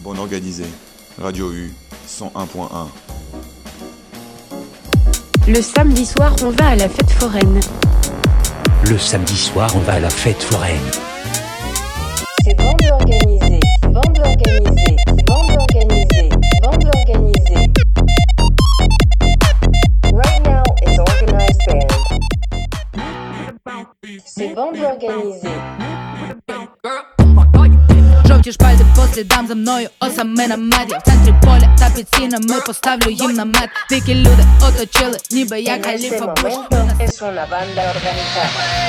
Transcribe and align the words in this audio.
Bon 0.00 0.16
organisé. 0.16 0.64
Radio 1.20 1.52
U 1.52 1.72
101.1. 2.06 2.86
Le 5.48 5.60
samedi 5.60 6.06
soir, 6.06 6.34
on 6.42 6.50
va 6.50 6.68
à 6.68 6.76
la 6.76 6.88
fête 6.88 7.10
foraine. 7.10 7.58
Le 8.88 8.96
samedi 8.96 9.36
soir, 9.36 9.68
on 9.74 9.80
va 9.80 9.94
à 9.94 10.00
la 10.00 10.10
fête 10.10 10.40
foraine. 10.42 10.78
C'est 12.44 12.54
bande 12.54 12.80
organisée, 12.92 13.60
bande 13.82 14.18
organisée, 14.18 14.96
bande 15.26 15.56
organisée, 15.58 16.28
bande 16.62 16.84
organisée. 16.94 17.72
Right 20.12 20.42
now, 20.44 20.62
it's 20.82 20.98
organized 20.98 21.60
band. 21.66 21.88
C'est 24.24 24.54
bande 24.54 24.78
organisée. 24.78 25.48
Жовті 28.48 28.60
шпальди 28.60 28.84
по 28.96 29.14
слідам 29.14 29.46
за 29.46 29.54
мною 29.54 29.88
осами 30.00 30.46
на 30.46 30.56
меді 30.56 30.96
В 30.98 31.02
центрі 31.02 31.34
поля 31.42 31.76
та 31.78 31.90
під 31.96 32.08
стінами 32.08 32.60
поставлю 32.66 33.10
їм 33.10 33.32
намет. 33.32 33.70
Дикі 33.90 34.14
люди 34.14 34.44
оточили, 34.62 35.18
ніби 35.30 35.60
я 35.60 35.78
каліфа 35.78 36.26
Буш 36.26 36.52
es 37.00 37.22
una 37.22 37.46
banda 37.46 37.82
organizada. 37.94 38.88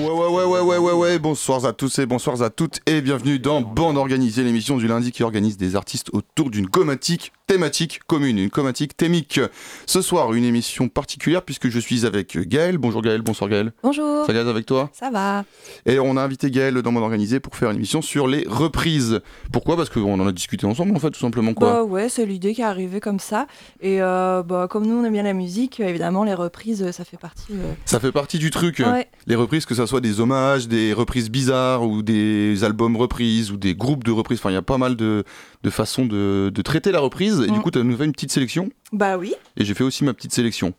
Ouais, 0.00 0.08
ouais, 0.08 0.28
ouais, 0.28 0.44
ouais, 0.44 0.60
ouais, 0.60 0.78
ouais, 0.78 0.92
ouais. 0.92 1.18
Bonsoir 1.18 1.66
à 1.66 1.74
tous 1.74 1.98
et 1.98 2.06
bonsoir 2.06 2.40
à 2.40 2.48
toutes 2.48 2.80
et 2.86 3.02
bienvenue 3.02 3.38
dans 3.38 3.60
Bande 3.60 3.98
Organisée, 3.98 4.42
l'émission 4.42 4.78
du 4.78 4.88
lundi 4.88 5.12
qui 5.12 5.22
organise 5.22 5.58
des 5.58 5.76
artistes 5.76 6.08
autour 6.14 6.48
d'une 6.48 6.68
comatique 6.70 7.32
thématique 7.46 8.00
commune, 8.06 8.38
une 8.38 8.48
comatique 8.48 8.96
thémique. 8.96 9.40
Ce 9.84 10.00
soir, 10.00 10.32
une 10.32 10.44
émission 10.44 10.88
particulière 10.88 11.42
puisque 11.42 11.68
je 11.68 11.78
suis 11.78 12.06
avec 12.06 12.38
Gaël. 12.38 12.78
Bonjour 12.78 13.02
Gaël, 13.02 13.20
bonsoir 13.20 13.50
Gaël. 13.50 13.72
Bonjour. 13.82 14.24
Ça 14.24 14.32
va 14.32 14.48
avec 14.48 14.64
toi? 14.66 14.88
Ça 14.92 15.10
va. 15.10 15.44
Et 15.84 15.98
on 15.98 16.16
a 16.16 16.22
invité 16.22 16.50
Gaël 16.50 16.80
dans 16.80 16.92
Bande 16.92 17.02
Organisée 17.02 17.38
pour 17.40 17.54
faire 17.56 17.70
une 17.70 17.76
émission 17.76 18.00
sur 18.00 18.26
les 18.26 18.46
reprises. 18.48 19.20
Pourquoi? 19.52 19.76
Parce 19.76 19.90
qu'on 19.90 20.18
en 20.18 20.26
a 20.26 20.32
discuté 20.32 20.64
ensemble 20.64 20.96
en 20.96 21.00
fait, 21.00 21.10
tout 21.10 21.20
simplement 21.20 21.52
quoi. 21.52 21.72
Bah 21.72 21.82
ouais, 21.82 22.08
c'est 22.08 22.24
l'idée 22.24 22.54
qui 22.54 22.62
est 22.62 22.64
arrivée 22.64 23.00
comme 23.00 23.20
ça. 23.20 23.46
Et 23.82 24.00
euh, 24.00 24.42
bah, 24.44 24.66
comme 24.70 24.86
nous 24.86 24.94
on 24.94 25.04
aime 25.04 25.12
bien 25.12 25.24
la 25.24 25.34
musique, 25.34 25.80
évidemment 25.80 26.24
les 26.24 26.34
reprises 26.34 26.90
ça 26.92 27.04
fait 27.04 27.18
partie. 27.18 27.52
euh, 27.52 27.72
Ça 27.84 28.00
fait 28.00 28.12
partie 28.12 28.38
du 28.38 28.50
truc. 28.50 28.78
Ouais. 28.78 29.08
Les 29.26 29.34
reprises, 29.34 29.66
que 29.66 29.74
ça 29.74 29.86
soit 29.90 30.00
des 30.00 30.20
hommages, 30.20 30.68
des 30.68 30.92
reprises 30.92 31.30
bizarres 31.30 31.82
ou 31.82 32.02
des 32.02 32.64
albums 32.64 32.96
reprises 32.96 33.50
ou 33.52 33.56
des 33.56 33.74
groupes 33.74 34.04
de 34.04 34.10
reprises. 34.12 34.38
Enfin, 34.38 34.50
il 34.50 34.54
y 34.54 34.56
a 34.56 34.62
pas 34.62 34.78
mal 34.78 34.96
de, 34.96 35.24
de 35.62 35.70
façons 35.70 36.06
de, 36.06 36.50
de 36.54 36.62
traiter 36.62 36.92
la 36.92 37.00
reprise. 37.00 37.40
Et 37.46 37.50
du 37.50 37.58
Mm. 37.58 37.62
coup, 37.62 37.70
tu 37.70 37.78
as 37.78 37.82
nous 37.82 37.96
fait 37.96 38.04
une 38.06 38.12
petite 38.12 38.32
sélection? 38.32 38.70
Bah 38.92 39.18
oui. 39.18 39.34
Et 39.56 39.64
j'ai 39.64 39.74
fait 39.74 39.84
aussi 39.84 40.04
ma 40.04 40.14
petite 40.14 40.32
sélection. 40.32 40.72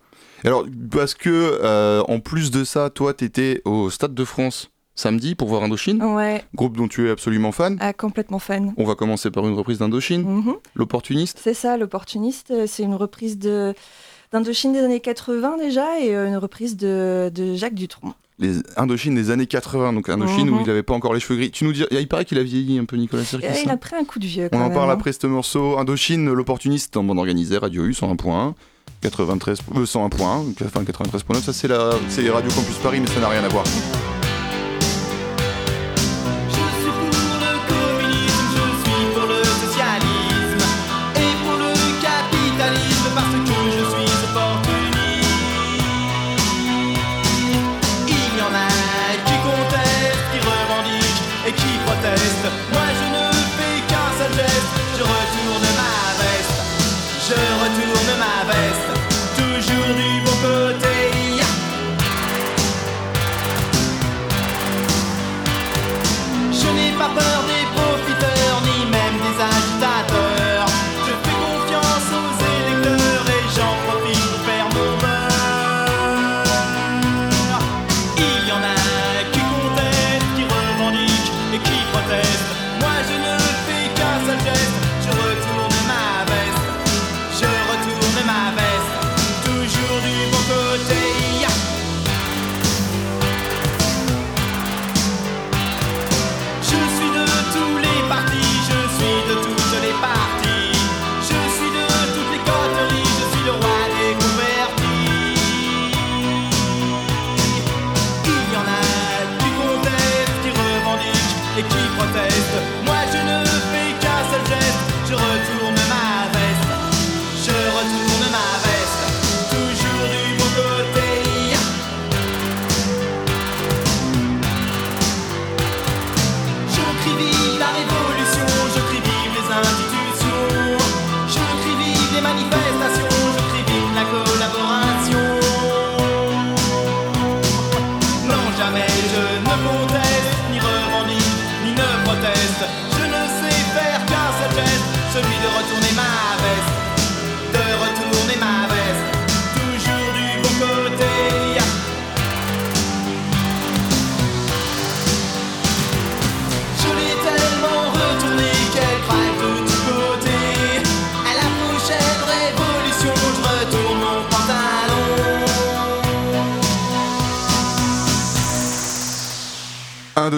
Alors, 0.43 0.65
parce 0.89 1.13
que, 1.13 1.29
euh, 1.29 2.01
en 2.07 2.19
plus 2.19 2.49
de 2.49 2.63
ça, 2.63 2.89
toi, 2.89 3.13
t'étais 3.13 3.61
au 3.65 3.89
Stade 3.91 4.15
de 4.15 4.25
France 4.25 4.71
samedi 4.95 5.35
pour 5.35 5.47
voir 5.47 5.63
Indochine, 5.63 6.01
Ouais. 6.03 6.43
groupe 6.55 6.75
dont 6.77 6.87
tu 6.87 7.07
es 7.07 7.11
absolument 7.11 7.51
fan. 7.51 7.77
Ah, 7.79 7.93
complètement 7.93 8.39
fan. 8.39 8.73
On 8.77 8.83
va 8.85 8.95
commencer 8.95 9.29
par 9.31 9.47
une 9.47 9.53
reprise 9.53 9.77
d'Indochine, 9.79 10.23
Mhm. 10.23 10.55
l'opportuniste. 10.75 11.39
C'est 11.43 11.53
ça, 11.53 11.77
l'opportuniste. 11.77 12.51
euh, 12.51 12.65
C'est 12.67 12.83
une 12.83 12.95
reprise 12.95 13.37
de 13.37 13.73
d'Indochine 14.31 14.71
des 14.71 14.79
années 14.79 15.01
80 15.01 15.57
déjà 15.57 15.99
et 15.99 16.15
euh, 16.15 16.27
une 16.27 16.37
reprise 16.37 16.77
de, 16.77 17.29
de 17.35 17.53
Jacques 17.55 17.73
Dutronc. 17.73 18.13
Les 18.42 18.56
Indochine 18.75 19.16
des 19.16 19.30
années 19.30 19.45
80, 19.45 19.94
donc 19.94 20.09
Indochine 20.09 20.50
Mhm. 20.50 20.58
où 20.58 20.61
il 20.66 20.70
avait 20.70 20.84
pas 20.84 20.94
encore 20.95 21.14
les 21.14 21.20
cheveux 21.20 21.38
gris. 21.38 21.52
Tu 21.52 21.64
nous 21.64 21.72
dis, 21.73 21.86
il 21.92 22.08
paraît 22.08 22.25
qu'il 22.25 22.38
a 22.39 22.44
vieilli 22.44 22.78
un 22.80 22.86
peu, 22.86 22.97
Nicolas 22.97 23.23
Sirkis. 23.23 23.45
Euh, 23.45 23.52
il 23.64 23.70
hein 23.70 23.73
a 23.75 23.78
pris 23.78 23.95
un 23.95 24.03
coup 24.03 24.17
de 24.20 24.25
vieux. 24.25 24.45
On 24.52 24.58
quand 24.58 24.64
en 24.64 24.67
même, 24.70 24.73
parle 24.73 24.89
hein. 24.89 24.94
après 24.94 25.14
ce 25.14 25.28
morceau. 25.28 25.78
Indochine, 25.78 26.30
l'opportuniste 26.34 26.97
en 26.97 27.03
bande 27.03 27.19
organisée, 27.19 27.58
Radio 27.59 27.86
U 27.86 27.94
101.1, 27.94 28.56
93, 29.02 29.59
euh, 29.78 29.86
101.1, 29.86 30.44
enfin 30.66 30.84
93.9, 30.84 31.42
ça 31.44 31.53
c'est 31.53 31.67
la, 31.67 31.92
c'est 32.09 32.28
Radio 32.30 32.50
Campus 32.52 32.75
Paris, 32.81 33.00
mais 33.00 33.08
ça 33.08 33.19
n'a 33.19 33.30
rien 33.30 33.44
à 33.44 33.47
voir. 33.47 33.63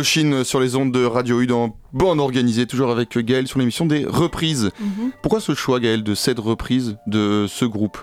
Indochine 0.03 0.43
sur 0.43 0.59
les 0.59 0.75
ondes 0.75 0.91
de 0.91 1.05
Radio 1.05 1.39
U 1.39 1.47
dans 1.47 1.77
Bande 1.93 2.19
Organisée, 2.19 2.67
toujours 2.67 2.91
avec 2.91 3.17
Gaël 3.17 3.47
sur 3.47 3.57
l'émission 3.57 3.85
des 3.85 4.03
reprises. 4.03 4.69
Mhm. 4.77 5.11
Pourquoi 5.21 5.39
ce 5.39 5.55
choix, 5.55 5.79
Gaël, 5.79 6.03
de 6.03 6.13
cette 6.13 6.39
reprise 6.39 6.97
de 7.07 7.45
ce 7.47 7.63
groupe? 7.63 7.97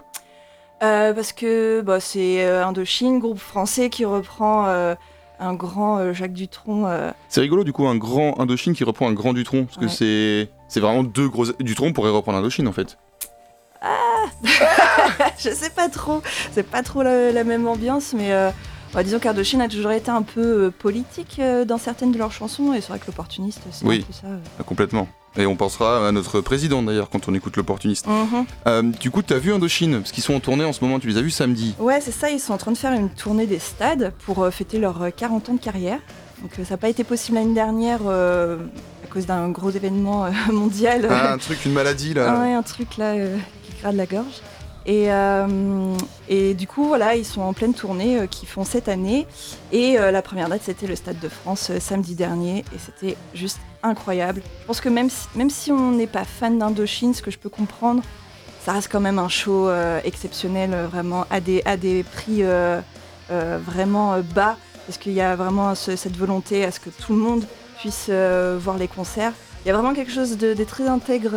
Euh, 0.82 1.12
parce 1.12 1.34
que 1.34 1.82
bah, 1.82 2.00
c'est 2.00 2.42
euh, 2.46 2.64
Indochine, 2.64 3.18
groupe 3.18 3.38
français 3.38 3.90
qui 3.90 4.06
reprend 4.06 4.64
euh, 4.68 4.94
un 5.40 5.52
grand 5.52 5.98
euh, 5.98 6.14
Jacques 6.14 6.32
Dutronc. 6.32 6.90
C'est 7.28 7.42
rigolo, 7.42 7.64
du 7.64 7.74
coup, 7.74 7.86
un 7.86 7.96
grand 7.96 8.40
Indochine 8.40 8.72
qui 8.72 8.84
reprend 8.84 9.06
un 9.06 9.12
grand 9.12 9.34
Dutronc, 9.34 9.66
parce 9.66 9.76
que 9.76 9.88
c'est 9.88 10.48
c'est 10.68 10.80
vraiment 10.80 11.02
deux 11.02 11.28
gros. 11.28 11.52
Dutronc 11.60 11.92
pourrait 11.92 12.08
reprendre 12.08 12.38
Indochine 12.38 12.66
en 12.66 12.72
fait. 12.72 12.96
je 15.38 15.50
sais 15.50 15.70
pas 15.70 15.90
trop, 15.90 16.22
c'est 16.52 16.62
pas 16.62 16.82
trop 16.82 17.02
la, 17.02 17.30
la 17.30 17.44
même 17.44 17.68
ambiance, 17.68 18.14
mais 18.14 18.32
Bah, 18.92 19.04
disons 19.04 19.18
qu'Indochine 19.20 19.60
a 19.60 19.68
toujours 19.68 19.92
été 19.92 20.10
un 20.10 20.22
peu 20.22 20.40
euh, 20.66 20.70
politique 20.76 21.36
euh, 21.38 21.64
dans 21.64 21.78
certaines 21.78 22.10
de 22.10 22.18
leurs 22.18 22.32
chansons, 22.32 22.72
et 22.74 22.80
c'est 22.80 22.88
vrai 22.88 22.98
que 22.98 23.06
l'opportuniste, 23.06 23.60
c'est 23.70 23.86
Oui. 23.86 24.00
un 24.02 24.06
peu 24.06 24.12
ça. 24.12 24.26
euh. 24.26 24.38
Ah, 24.58 24.62
Complètement. 24.64 25.06
Et 25.36 25.46
on 25.46 25.54
pensera 25.54 26.08
à 26.08 26.10
notre 26.10 26.40
président 26.40 26.82
d'ailleurs 26.82 27.08
quand 27.08 27.28
on 27.28 27.34
écoute 27.34 27.56
l'opportuniste. 27.56 28.08
Mhm. 28.08 28.46
Euh, 28.66 28.82
du 28.82 29.12
coup, 29.12 29.22
t'as 29.22 29.38
vu 29.38 29.52
Indochine? 29.52 29.98
Parce 30.00 30.10
qu'ils 30.10 30.24
sont 30.24 30.34
en 30.34 30.40
tournée 30.40 30.64
en 30.64 30.72
ce 30.72 30.82
moment, 30.84 30.98
tu 30.98 31.06
les 31.06 31.18
as 31.18 31.22
vus 31.22 31.30
samedi. 31.30 31.76
Ouais, 31.78 32.00
c'est 32.00 32.10
ça, 32.10 32.30
ils 32.30 32.40
sont 32.40 32.52
en 32.52 32.56
train 32.58 32.72
de 32.72 32.76
faire 32.76 32.92
une 32.92 33.08
tournée 33.10 33.46
des 33.46 33.60
stades 33.60 34.12
pour 34.26 34.44
fêter 34.52 34.80
leurs 34.80 35.00
euh, 35.02 35.10
40 35.16 35.50
ans 35.50 35.54
de 35.54 35.60
carrière. 35.60 36.00
Donc 36.42 36.50
ça 36.56 36.74
n'a 36.74 36.76
pas 36.78 36.88
été 36.88 37.04
possible 37.04 37.36
l'année 37.36 37.54
dernière 37.54 38.00
euh, 38.06 38.56
à 39.04 39.06
cause 39.06 39.26
d'un 39.26 39.50
gros 39.50 39.70
événement 39.70 40.26
mondial. 40.52 41.06
Ah, 41.08 41.32
un 41.34 41.38
truc, 41.38 41.64
une 41.64 41.74
maladie 41.74 42.12
là. 42.12 42.34
Ah 42.36 42.40
ouais, 42.42 42.52
un 42.54 42.62
truc 42.64 42.96
là 42.96 43.12
euh, 43.12 43.36
qui 43.62 43.80
grade 43.80 43.94
la 43.94 44.06
gorge. 44.06 44.40
Et, 44.86 45.12
euh, 45.12 45.94
et 46.28 46.54
du 46.54 46.66
coup, 46.66 46.84
voilà, 46.86 47.14
ils 47.14 47.24
sont 47.24 47.42
en 47.42 47.52
pleine 47.52 47.74
tournée 47.74 48.18
euh, 48.18 48.26
qu'ils 48.26 48.48
font 48.48 48.64
cette 48.64 48.88
année. 48.88 49.26
Et 49.72 49.98
euh, 49.98 50.10
la 50.10 50.22
première 50.22 50.48
date, 50.48 50.62
c'était 50.64 50.86
le 50.86 50.96
Stade 50.96 51.18
de 51.20 51.28
France 51.28 51.68
euh, 51.70 51.78
samedi 51.80 52.14
dernier. 52.14 52.60
Et 52.74 52.78
c'était 52.78 53.16
juste 53.34 53.58
incroyable. 53.82 54.42
Je 54.62 54.66
pense 54.66 54.80
que 54.80 54.88
même 54.88 55.10
si, 55.50 55.72
on 55.72 55.92
n'est 55.92 56.06
pas 56.06 56.24
fan 56.24 56.58
d'Indochine, 56.58 57.14
ce 57.14 57.22
que 57.22 57.30
je 57.30 57.38
peux 57.38 57.48
comprendre, 57.48 58.02
ça 58.64 58.72
reste 58.72 58.88
quand 58.90 59.00
même 59.00 59.18
un 59.18 59.28
show 59.28 59.70
exceptionnel, 60.04 60.76
vraiment, 60.90 61.24
à 61.30 61.40
des, 61.40 62.04
prix 62.12 62.42
vraiment 63.30 64.18
bas. 64.34 64.56
Parce 64.86 64.98
qu'il 64.98 65.12
y 65.12 65.22
a 65.22 65.34
vraiment 65.34 65.74
ce- 65.74 65.96
cette 65.96 66.14
volonté 66.16 66.62
à 66.64 66.70
ce 66.70 66.78
que 66.78 66.90
tout 66.90 67.14
le 67.14 67.20
monde 67.20 67.44
puisse 67.78 68.10
voir 68.10 68.76
les 68.76 68.86
concerts. 68.86 69.32
Il 69.64 69.68
y 69.68 69.70
a 69.70 69.74
vraiment 69.74 69.94
quelque 69.94 70.12
chose 70.12 70.36
de, 70.36 70.52
très 70.64 70.86
intègre 70.88 71.30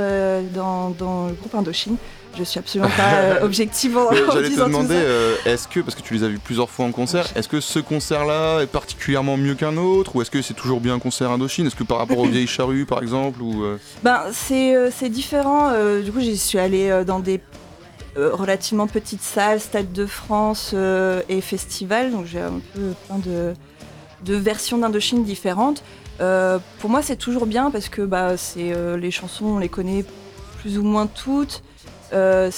dans 0.54 0.90
le 1.30 1.34
groupe 1.34 1.56
Indochine. 1.56 1.96
Je 2.38 2.44
suis 2.44 2.60
absolument 2.60 2.90
pas 2.96 3.14
euh, 3.14 3.42
objective 3.44 3.98
en, 3.98 4.08
en 4.08 4.32
J'allais 4.34 4.50
te 4.50 4.60
demander, 4.60 4.96
euh, 4.96 5.36
est-ce 5.46 5.68
que, 5.68 5.80
parce 5.82 5.96
que 5.96 6.02
tu 6.02 6.14
les 6.14 6.24
as 6.24 6.28
vus 6.28 6.40
plusieurs 6.40 6.70
fois 6.70 6.86
en 6.86 6.92
concert, 6.92 7.26
est-ce 7.36 7.48
que 7.48 7.62
ce 7.62 7.80
concert-là 7.80 8.62
est 8.62 8.68
particulièrement 8.68 9.38
mieux 9.38 9.56
qu'un 9.56 9.78
autre 9.78 10.16
Ou 10.16 10.22
est-ce 10.22 10.32
que 10.32 10.42
c'est 10.42 10.54
toujours 10.54 10.82
bien 10.82 10.96
un 10.96 11.00
concert 11.00 11.30
Indochine? 11.32 11.68
Est-ce 11.68 11.76
que 11.76 11.84
par 11.84 11.98
rapport 11.98 12.18
aux 12.18 12.26
vieilles 12.28 12.48
charrues 12.48 12.86
par 12.86 13.02
exemple 13.02 13.42
ou, 13.42 13.64
euh, 13.64 13.78
Ben, 14.04 14.24
c'est 14.32 15.10
différent. 15.10 15.72
du 16.02 16.12
coup, 16.12 16.22
j'y 16.22 16.38
suis 16.38 16.60
allée 16.60 17.04
dans 17.06 17.20
des 17.20 17.40
euh, 18.16 18.30
relativement 18.32 18.86
petites 18.86 19.24
salles, 19.24 19.60
Stade 19.60 19.92
de 19.92 20.06
France 20.06 20.72
euh, 20.76 21.24
et 21.30 21.42
festival. 21.42 22.12
Donc, 22.12 22.28
j'ai 22.28 22.42
un 22.42 22.62
peu 22.76 22.94
plein 23.08 23.18
de, 23.18 23.54
de 24.24 24.36
versions 24.36 24.78
d'Indochine 24.78 25.24
différentes. 25.24 25.84
Euh, 26.22 26.60
pour 26.78 26.92
moi, 26.92 27.02
c'est 27.02 27.16
toujours 27.16 27.48
bien 27.48 27.72
parce 27.72 27.90
que 27.90 28.04
bah, 28.04 28.38
c'est 28.38 28.74
les 28.98 29.10
chansons, 29.10 29.46
on 29.46 29.58
les 29.58 29.70
connaît 29.70 30.06
plus 30.60 30.78
ou 30.78 30.84
moins 30.84 31.08
toutes. 31.08 31.64
Euh, 32.14 32.52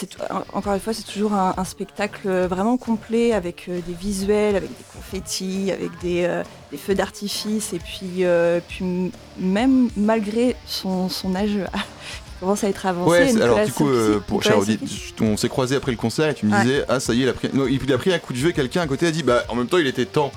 encore 0.54 0.74
une 0.74 0.80
fois, 0.80 0.94
c'est 0.94 1.04
toujours 1.04 1.34
un, 1.34 1.54
un 1.58 1.64
spectacle 1.64 2.30
vraiment 2.46 2.78
complet 2.78 3.32
avec 3.34 3.68
euh, 3.70 3.80
des 3.88 3.94
visuels, 3.94 4.56
avec 4.56 4.70
des 4.70 4.84
confettis, 4.94 5.72
avec 5.72 5.92
des, 6.02 6.24
euh, 6.26 6.44
des 6.72 6.78
feux 6.78 6.96
d'artifice. 6.96 7.74
Et 7.74 7.80
puis, 7.80 8.24
même 9.40 9.90
malgré 9.96 10.56
son, 10.66 11.10
son 11.10 11.36
âge 11.36 11.52
qui 12.26 12.40
commence 12.40 12.64
à 12.64 12.70
être 12.70 12.86
avancé, 12.86 13.34
Ouais, 13.34 13.42
alors 13.42 13.64
du 13.64 13.72
coup, 13.72 13.90
pour 14.28 14.44
cher 14.44 14.58
on 15.22 15.38
s'est 15.38 15.50
croisé 15.50 15.76
après 15.76 15.92
le 15.92 15.98
concert 15.98 16.30
et 16.30 16.34
tu 16.34 16.46
me 16.46 16.54
Ouais. 16.54 16.64
disais, 16.64 16.86
ah 16.90 17.00
ça 17.00 17.14
y 17.14 17.22
est, 17.22 17.24
il 17.24 17.30
a 17.30 17.34
pris, 17.34 17.50
non, 17.54 17.66
il 17.68 17.94
a 17.94 17.98
pris 17.98 18.14
un 18.14 18.20
coup 18.20 18.34
de 18.34 18.38
vieux, 18.38 18.52
quelqu'un 18.52 18.82
à 18.82 18.88
côté 18.88 19.08
a 19.08 19.12
dit, 19.12 19.24
bah 19.24 19.44
en 19.50 19.56
même 19.56 19.68
temps 19.68 19.78
il 19.78 19.88
était 19.88 20.06
temps. 20.06 20.32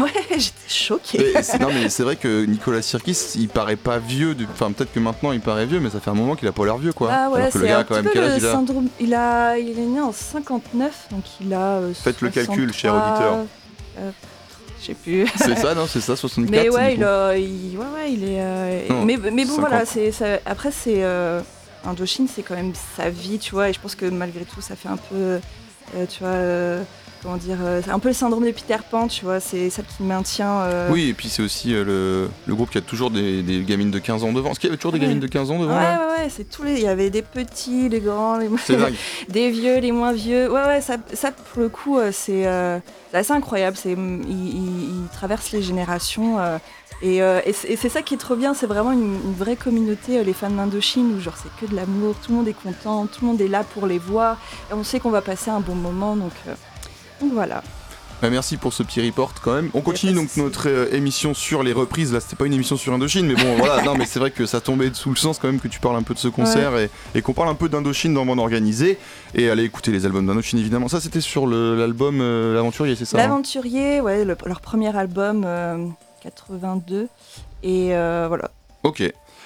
Ouais, 0.00 0.10
j'étais 0.30 0.68
choquée. 0.68 1.32
Non 1.60 1.68
mais 1.72 1.88
c'est 1.88 2.02
vrai 2.02 2.16
que 2.16 2.44
Nicolas 2.44 2.82
Sirkis, 2.82 3.16
il 3.36 3.48
paraît 3.48 3.76
pas 3.76 3.98
vieux, 3.98 4.34
de- 4.34 4.44
enfin 4.52 4.72
peut-être 4.72 4.92
que 4.92 5.00
maintenant 5.00 5.32
il 5.32 5.40
paraît 5.40 5.66
vieux, 5.66 5.80
mais 5.80 5.90
ça 5.90 6.00
fait 6.00 6.10
un 6.10 6.14
moment 6.14 6.34
qu'il 6.36 6.48
a 6.48 6.52
pas 6.52 6.64
l'air 6.64 6.78
vieux 6.78 6.92
quoi. 6.92 7.10
Ah 7.12 7.30
ouais, 7.30 7.48
c'est 7.52 7.60
gars 7.64 7.78
un 7.78 7.80
a 7.80 7.84
quand 7.84 7.94
petit 7.96 8.04
même 8.04 8.12
peu 8.12 8.20
le 8.20 8.36
il 8.36 8.46
a 8.46 8.52
syndrome. 8.52 8.88
Il, 9.00 9.14
a, 9.14 9.56
il 9.58 9.78
est 9.78 9.82
né 9.86 10.00
en 10.00 10.12
59, 10.12 11.08
donc 11.10 11.22
il 11.40 11.52
a. 11.54 11.58
euh, 11.78 11.94
Faites 11.94 12.20
le 12.20 12.30
calcul, 12.30 12.72
63, 12.72 12.72
cher 12.72 12.94
auditeur. 12.94 13.38
euh, 14.00 14.10
je 14.80 14.86
sais 14.86 14.94
plus. 14.94 15.26
C'est 15.36 15.56
ça, 15.56 15.74
non 15.74 15.86
C'est 15.88 16.00
ça, 16.00 16.16
64 16.16 16.50
Mais 16.50 16.64
du 16.64 16.70
ouais, 16.70 16.94
il, 16.94 17.04
a- 17.04 17.36
il- 17.36 17.76
ouais, 17.78 17.84
ouais, 17.94 18.12
il 18.12 18.24
est. 18.24 18.40
euh, 18.40 18.88
Non, 18.90 19.04
mais, 19.04 19.16
mais 19.16 19.44
bon, 19.44 19.56
50. 19.56 19.60
voilà, 19.60 19.84
c'est, 19.86 20.10
ça- 20.12 20.38
après, 20.46 20.70
c'est. 20.72 21.02
Indochine, 21.84 22.26
c'est 22.32 22.42
quand 22.42 22.56
même 22.56 22.72
sa 22.96 23.08
vie, 23.08 23.38
tu 23.38 23.52
vois, 23.52 23.68
et 23.70 23.72
je 23.72 23.78
pense 23.80 23.94
que 23.94 24.06
malgré 24.06 24.44
tout, 24.44 24.60
ça 24.60 24.74
fait 24.76 24.88
un 24.88 24.96
peu. 24.96 25.38
tu 26.08 26.18
vois. 26.20 26.82
Comment 27.22 27.36
dire 27.36 27.56
euh, 27.62 27.80
C'est 27.84 27.90
un 27.90 27.98
peu 27.98 28.08
le 28.08 28.14
syndrome 28.14 28.44
de 28.44 28.50
Peter 28.52 28.76
Pan, 28.90 29.08
tu 29.08 29.24
vois, 29.24 29.40
c'est 29.40 29.70
ça 29.70 29.82
qui 29.82 30.02
maintient. 30.02 30.60
euh, 30.62 30.90
Oui, 30.92 31.08
et 31.08 31.14
puis 31.14 31.28
c'est 31.28 31.42
aussi 31.42 31.74
euh, 31.74 31.84
le, 31.84 32.30
le 32.46 32.54
groupe 32.54 32.70
qui 32.70 32.78
a 32.78 32.80
toujours 32.80 33.10
des, 33.10 33.42
des 33.42 33.60
gamines 33.62 33.90
de 33.90 33.98
15 33.98 34.24
ans 34.24 34.32
devant. 34.32 34.50
Est-ce 34.50 34.60
qu'il 34.60 34.68
y 34.68 34.70
avait 34.70 34.76
toujours 34.78 34.92
des 34.92 34.98
Ouais. 34.98 35.06
gamines 35.06 35.20
de 35.20 35.26
15 35.26 35.50
ans 35.50 35.54
Ouais, 35.56 35.62
devant 35.62 35.74
là? 35.74 35.98
Ouais, 36.16 36.22
ouais, 36.24 36.28
c'est 36.30 36.48
tous 36.48 36.62
les. 36.62 36.74
Il 36.74 36.82
y 36.82 36.88
avait 36.88 37.10
des 37.10 37.22
petits, 37.22 37.88
des 37.88 38.00
grands, 38.00 38.38
les 38.38 38.48
des 39.28 39.50
vieux, 39.50 39.78
les 39.78 39.92
moins 39.92 40.12
vieux. 40.12 40.50
Ouais, 40.50 40.64
ouais, 40.64 40.80
ça, 40.80 40.96
ça 41.14 41.30
pour 41.32 41.62
le 41.62 41.68
coup, 41.68 41.98
c'est 42.12 42.46
euh, 42.46 42.78
assez 43.12 43.32
incroyable. 43.32 43.76
C'est, 43.76 43.92
il, 43.92 43.98
il- 44.28 44.88
il 45.02 45.08
traverse 45.12 45.52
les 45.52 45.62
générations. 45.62 46.38
et 47.02 47.22
euh, 47.22 47.40
et 47.46 47.52
c'est 47.52 47.68
et 47.70 47.76
c'est 47.76 47.88
ça 47.88 48.02
qui 48.02 48.14
est 48.14 48.18
trop 48.18 48.34
bien. 48.36 48.54
C'est 48.54 48.66
vraiment 48.66 48.92
une, 48.92 49.14
une 49.24 49.34
vraie 49.34 49.56
communauté, 49.56 50.18
euh, 50.18 50.22
les 50.24 50.32
fans 50.32 50.50
d'Indochine, 50.50 51.14
où 51.16 51.20
genre 51.20 51.36
c'est 51.40 51.50
que 51.64 51.70
de 51.70 51.76
l'amour. 51.76 52.14
Tout 52.24 52.32
le 52.32 52.38
monde 52.38 52.48
est 52.48 52.52
content, 52.60 53.06
tout 53.06 53.20
le 53.22 53.28
monde 53.28 53.40
est 53.40 53.48
là 53.48 53.62
pour 53.64 53.86
les 53.86 53.98
voir. 53.98 54.38
Et 54.70 54.74
on 54.74 54.82
sait 54.84 54.98
qu'on 55.00 55.10
va 55.10 55.22
passer 55.22 55.50
un 55.50 55.60
bon 55.60 55.74
moment. 55.74 56.16
Donc, 56.16 56.32
euh, 56.48 56.54
donc 57.20 57.32
voilà. 57.32 57.62
Bah, 58.20 58.30
merci 58.30 58.56
pour 58.56 58.72
ce 58.72 58.82
petit 58.82 59.00
report 59.00 59.32
quand 59.40 59.54
même. 59.54 59.70
On 59.74 59.80
continue 59.80 60.12
donc 60.12 60.36
notre 60.36 60.68
euh, 60.68 60.92
émission 60.92 61.34
sur 61.34 61.62
les 61.62 61.72
reprises. 61.72 62.12
Là, 62.12 62.18
c'était 62.18 62.34
pas 62.34 62.46
une 62.46 62.52
émission 62.52 62.76
sur 62.76 62.92
Indochine, 62.92 63.26
mais 63.28 63.36
bon, 63.36 63.54
voilà. 63.58 63.80
Non, 63.84 63.94
mais 63.96 64.06
c'est 64.06 64.18
vrai 64.18 64.32
que 64.32 64.44
ça 64.44 64.60
tombait 64.60 64.90
sous 64.92 65.10
le 65.10 65.14
sens 65.16 65.38
quand 65.38 65.46
même 65.46 65.60
que 65.60 65.68
tu 65.68 65.78
parles 65.78 65.94
un 65.94 66.02
peu 66.02 66.14
de 66.14 66.18
ce 66.18 66.26
concert 66.26 66.76
et, 66.76 66.90
et 67.14 67.22
qu'on 67.22 67.32
parle 67.32 67.48
un 67.48 67.54
peu 67.54 67.68
d'Indochine 67.68 68.12
dans 68.14 68.26
Bande 68.26 68.40
Organisée. 68.40 68.98
Et 69.36 69.48
allez 69.50 69.62
écouter 69.62 69.92
les 69.92 70.04
albums 70.04 70.26
d'Indochine 70.26 70.58
évidemment. 70.58 70.88
Ça, 70.88 71.00
c'était 71.00 71.20
sur 71.20 71.46
l'album 71.46 72.18
euh, 72.20 72.54
L'Aventurier, 72.54 72.96
c'est 72.96 73.04
ça 73.04 73.18
hein? 73.18 73.20
L'Aventurier, 73.20 74.00
ouais, 74.00 74.24
le- 74.24 74.36
leur 74.46 74.60
premier 74.60 74.96
album, 74.96 75.44
euh, 75.46 75.86
82. 76.22 77.06
Et 77.62 77.94
euh, 77.94 78.24
voilà. 78.26 78.50
Ok. 78.82 79.02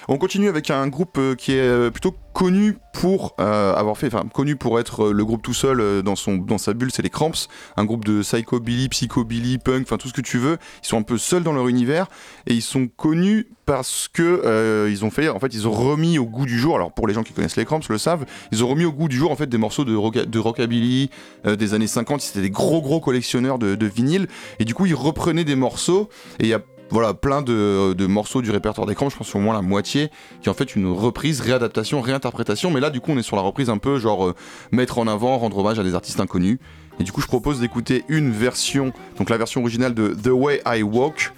On 0.08 0.19
continue 0.19 0.49
avec 0.49 0.70
un 0.70 0.88
groupe 0.88 1.16
euh, 1.19 1.34
qui 1.34 1.52
est 1.52 1.60
euh, 1.60 1.90
plutôt 1.90 2.14
connu 2.32 2.76
pour 2.93 3.34
euh, 3.40 3.75
avoir 3.75 3.96
fait, 3.96 4.08
enfin 4.08 4.25
connu 4.32 4.56
pour 4.56 4.81
être 4.81 5.10
le 5.10 5.25
groupe 5.25 5.43
tout 5.43 5.54
seul 5.54 6.02
dans 6.02 6.16
son 6.16 6.37
dans 6.37 6.58
sa 6.58 6.72
bulle, 6.72 6.90
c'est 6.90 7.02
les 7.02 7.10
Cramps, 7.10 7.49
un 7.76 7.84
groupe 7.84 8.04
de 8.04 8.22
psychobilly, 8.22 8.88
psychobilly, 8.88 9.58
punk, 9.58 9.82
enfin 9.82 9.96
tout 9.96 10.08
ce 10.08 10.12
que 10.14 10.22
tu 10.22 10.38
veux. 10.38 10.56
Ils 10.82 10.87
sont 10.87 10.99
un 10.99 11.02
peu 11.02 11.19
seuls 11.19 11.43
dans 11.43 11.52
leur 11.52 11.69
univers 11.69 12.06
et 12.46 12.54
ils 12.54 12.62
sont 12.62 12.88
connus 12.88 13.49
parce 13.66 14.08
que 14.08 14.88
ils 14.90 15.04
ont 15.04 15.10
fait, 15.10 15.28
en 15.28 15.38
fait, 15.38 15.52
ils 15.54 15.69
ont 15.69 15.72
remis 15.72 16.19
au 16.19 16.25
goût 16.25 16.46
du 16.46 16.58
jour. 16.58 16.76
Alors 16.76 16.93
pour 16.93 17.06
les 17.06 17.14
gens 17.14 17.22
qui 17.22 17.32
connaissent 17.32 17.56
les 17.56 17.66
Cramps 17.66 17.81
le 17.88 17.98
savent, 17.98 18.25
ils 18.50 18.64
ont 18.64 18.69
remis 18.69 18.87
au 18.87 18.93
goût 18.93 19.08
du 19.08 19.16
jour 19.16 19.31
en 19.31 19.37
fait 19.37 19.46
des 19.46 19.58
morceaux 19.58 19.84
de, 19.84 19.94
rockabilly 20.38 21.10
des 21.44 21.75
années 21.75 21.87
50. 21.87 22.22
C'était 22.22 22.43
des 22.43 22.50
gros 22.50 22.81
gros 22.81 23.00
collectionneurs 23.00 23.58
de, 23.58 23.75
de 23.75 23.87
vinyles 23.87 24.26
et 24.58 24.64
du 24.64 24.75
coup 24.75 24.87
ils 24.87 24.94
reprenaient 24.94 25.44
des 25.44 25.56
morceaux 25.56 26.08
et 26.40 26.44
il 26.44 26.48
y 26.48 26.55
a 26.55 26.60
voilà, 26.93 27.15
plein 27.15 27.41
de, 27.41 28.06
morceaux 28.06 28.43
du 28.43 28.50
répertoire 28.50 28.87
d'écran, 28.87 29.09
je 29.09 29.17
pense 29.17 29.35
au 29.35 29.39
moins 29.39 29.55
la 29.55 29.62
moitié, 29.62 30.11
qui 30.43 30.49
est 30.49 30.50
en 30.50 30.55
fait 30.55 30.77
une 30.77 30.87
reprise, 30.87 31.41
réadaptation, 31.41 32.03
réinterprétation. 32.03 32.71
Mais 32.71 32.81
là, 32.81 32.91
du 32.91 33.00
coup, 33.00 33.12
on 33.12 33.19
est 33.19 33.23
sur 33.23 33.35
la 33.37 33.43
reprise 33.43 33.71
un 33.71 33.79
peu 33.79 33.99
genre 33.99 34.27
euh, 34.27 34.35
mettre 34.73 34.99
en 34.99 35.06
avant, 35.06 35.39
rendre 35.39 35.56
hommage 35.58 35.79
à 35.79 35.84
des 35.84 35.94
artistes 35.94 36.20
inconnus. 36.20 36.58
Et 37.01 37.05
du 37.05 37.11
coup, 37.11 37.22
je 37.22 37.27
propose 37.27 37.61
d'écouter 37.61 38.05
une 38.08 38.31
version, 38.31 38.93
donc 39.17 39.31
la 39.31 39.39
version 39.39 39.63
originale 39.63 39.94
de 39.94 40.08
The 40.08 40.29
Way 40.29 40.61
I 40.67 40.82
Walk. 40.82 41.32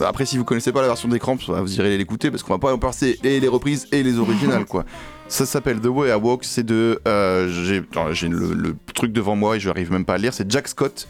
Après, 0.00 0.26
si 0.26 0.38
vous 0.38 0.44
connaissez 0.44 0.72
pas 0.72 0.80
la 0.80 0.88
version 0.88 1.08
des 1.08 1.20
Cramps, 1.20 1.38
bah, 1.46 1.60
vous 1.60 1.76
irez 1.76 1.96
l'écouter 1.96 2.30
parce 2.32 2.42
qu'on 2.42 2.54
va 2.54 2.58
pas 2.58 2.72
en 2.74 2.78
passer 2.78 3.18
et 3.22 3.38
les 3.38 3.48
reprises 3.48 3.86
et 3.92 4.02
les 4.02 4.18
originales, 4.18 4.64
quoi. 4.64 4.84
Ça 5.28 5.46
s'appelle 5.46 5.80
The 5.80 5.86
Way 5.86 6.10
I 6.10 6.14
Walk, 6.14 6.42
c'est 6.44 6.64
de. 6.64 7.00
euh, 7.06 7.48
j'ai 7.48 8.28
le, 8.28 8.54
le 8.54 8.76
truc 8.94 9.12
devant 9.12 9.36
moi 9.36 9.56
et 9.56 9.60
je 9.60 9.68
n'arrive 9.68 9.92
même 9.92 10.04
pas 10.04 10.14
à 10.14 10.18
lire, 10.18 10.34
c'est 10.34 10.50
Jack 10.50 10.66
Scott. 10.66 11.06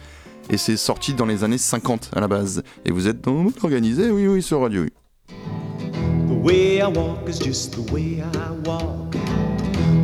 Et 0.49 0.57
c'est 0.57 0.76
sorti 0.76 1.15
dans 1.15 1.26
les 1.26 1.43
années 1.45 1.59
50 1.59 2.11
à 2.15 2.21
la 2.21 2.29
base. 2.29 2.62
Et 2.85 2.93
vous 2.93 3.09
êtes 3.09 3.26
monde 3.26 3.53
organisé, 3.62 4.11
oui, 4.11 4.29
oui, 4.29 4.43
sur 4.43 4.61
Radio. 4.61 4.85
The 5.29 6.33
way 6.43 6.79
I 6.79 6.87
walk 6.87 7.29
is 7.29 7.38
just 7.38 7.73
the 7.73 7.93
way 7.93 8.23
I 8.23 8.69
walk. 8.69 9.17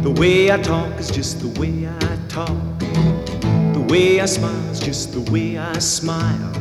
The 0.03 0.11
way 0.19 0.51
I 0.51 0.61
talk 0.61 0.99
is 0.99 1.13
just 1.13 1.39
the 1.41 1.61
way 1.61 1.87
I 1.87 2.17
talk. 2.29 2.49
The 3.73 3.81
way 3.89 4.21
I 4.21 4.27
smile 4.27 4.73
is 4.73 4.81
just 4.81 5.13
the 5.13 5.31
way 5.31 5.59
I 5.59 5.79
smile. 5.79 6.53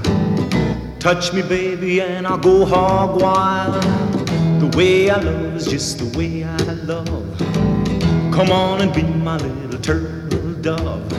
Touch 1.00 1.34
me, 1.34 1.42
baby, 1.42 2.02
and 2.02 2.28
I'll 2.28 2.38
go 2.38 2.64
hog 2.66 3.20
wild. 3.20 3.82
The 4.62 4.78
way 4.78 5.10
I 5.10 5.20
love 5.20 5.56
is 5.56 5.66
just 5.66 5.98
the 5.98 6.16
way 6.16 6.44
I 6.44 6.56
love. 6.86 7.08
Come 8.32 8.52
on 8.52 8.82
and 8.82 8.94
be 8.94 9.02
my 9.02 9.38
little 9.38 9.80
turtle 9.82 10.54
dove. 10.62 11.10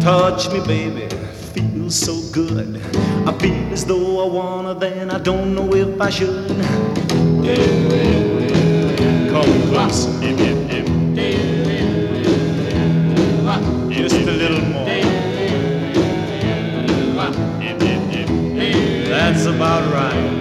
Touch 0.00 0.48
me, 0.52 0.60
baby, 0.66 1.08
feels 1.82 1.94
so 1.94 2.32
good. 2.32 2.76
I 3.26 3.32
feel 3.38 3.72
as 3.72 3.84
though 3.84 4.24
I 4.24 4.32
wanna, 4.32 4.74
then 4.74 5.10
I 5.10 5.18
don't 5.18 5.54
know 5.54 5.74
if 5.74 6.00
I 6.00 6.10
should. 6.10 6.48
Come 9.30 9.62
closer. 9.68 10.10
Just 13.90 14.14
a 14.14 14.32
little 14.32 14.60
more. 14.60 14.86
That's 19.08 19.44
about 19.46 19.92
right. 19.92 20.31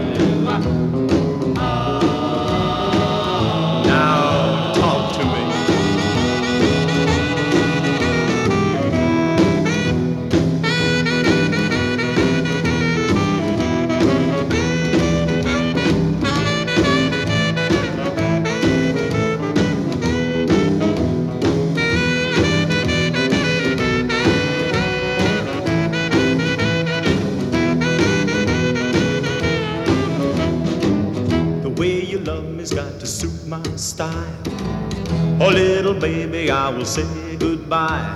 Oh, 35.44 35.50
little 35.50 35.96
baby, 35.96 36.52
I 36.52 36.70
will 36.70 36.86
say 36.86 37.36
goodbye. 37.36 38.16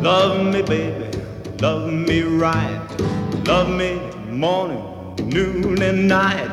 Love 0.00 0.42
me, 0.46 0.62
baby, 0.62 1.18
love 1.60 1.92
me 1.92 2.22
right. 2.22 2.80
Love 3.46 3.68
me 3.68 4.00
morning, 4.30 5.14
noon, 5.28 5.82
and 5.82 6.08
night. 6.08 6.51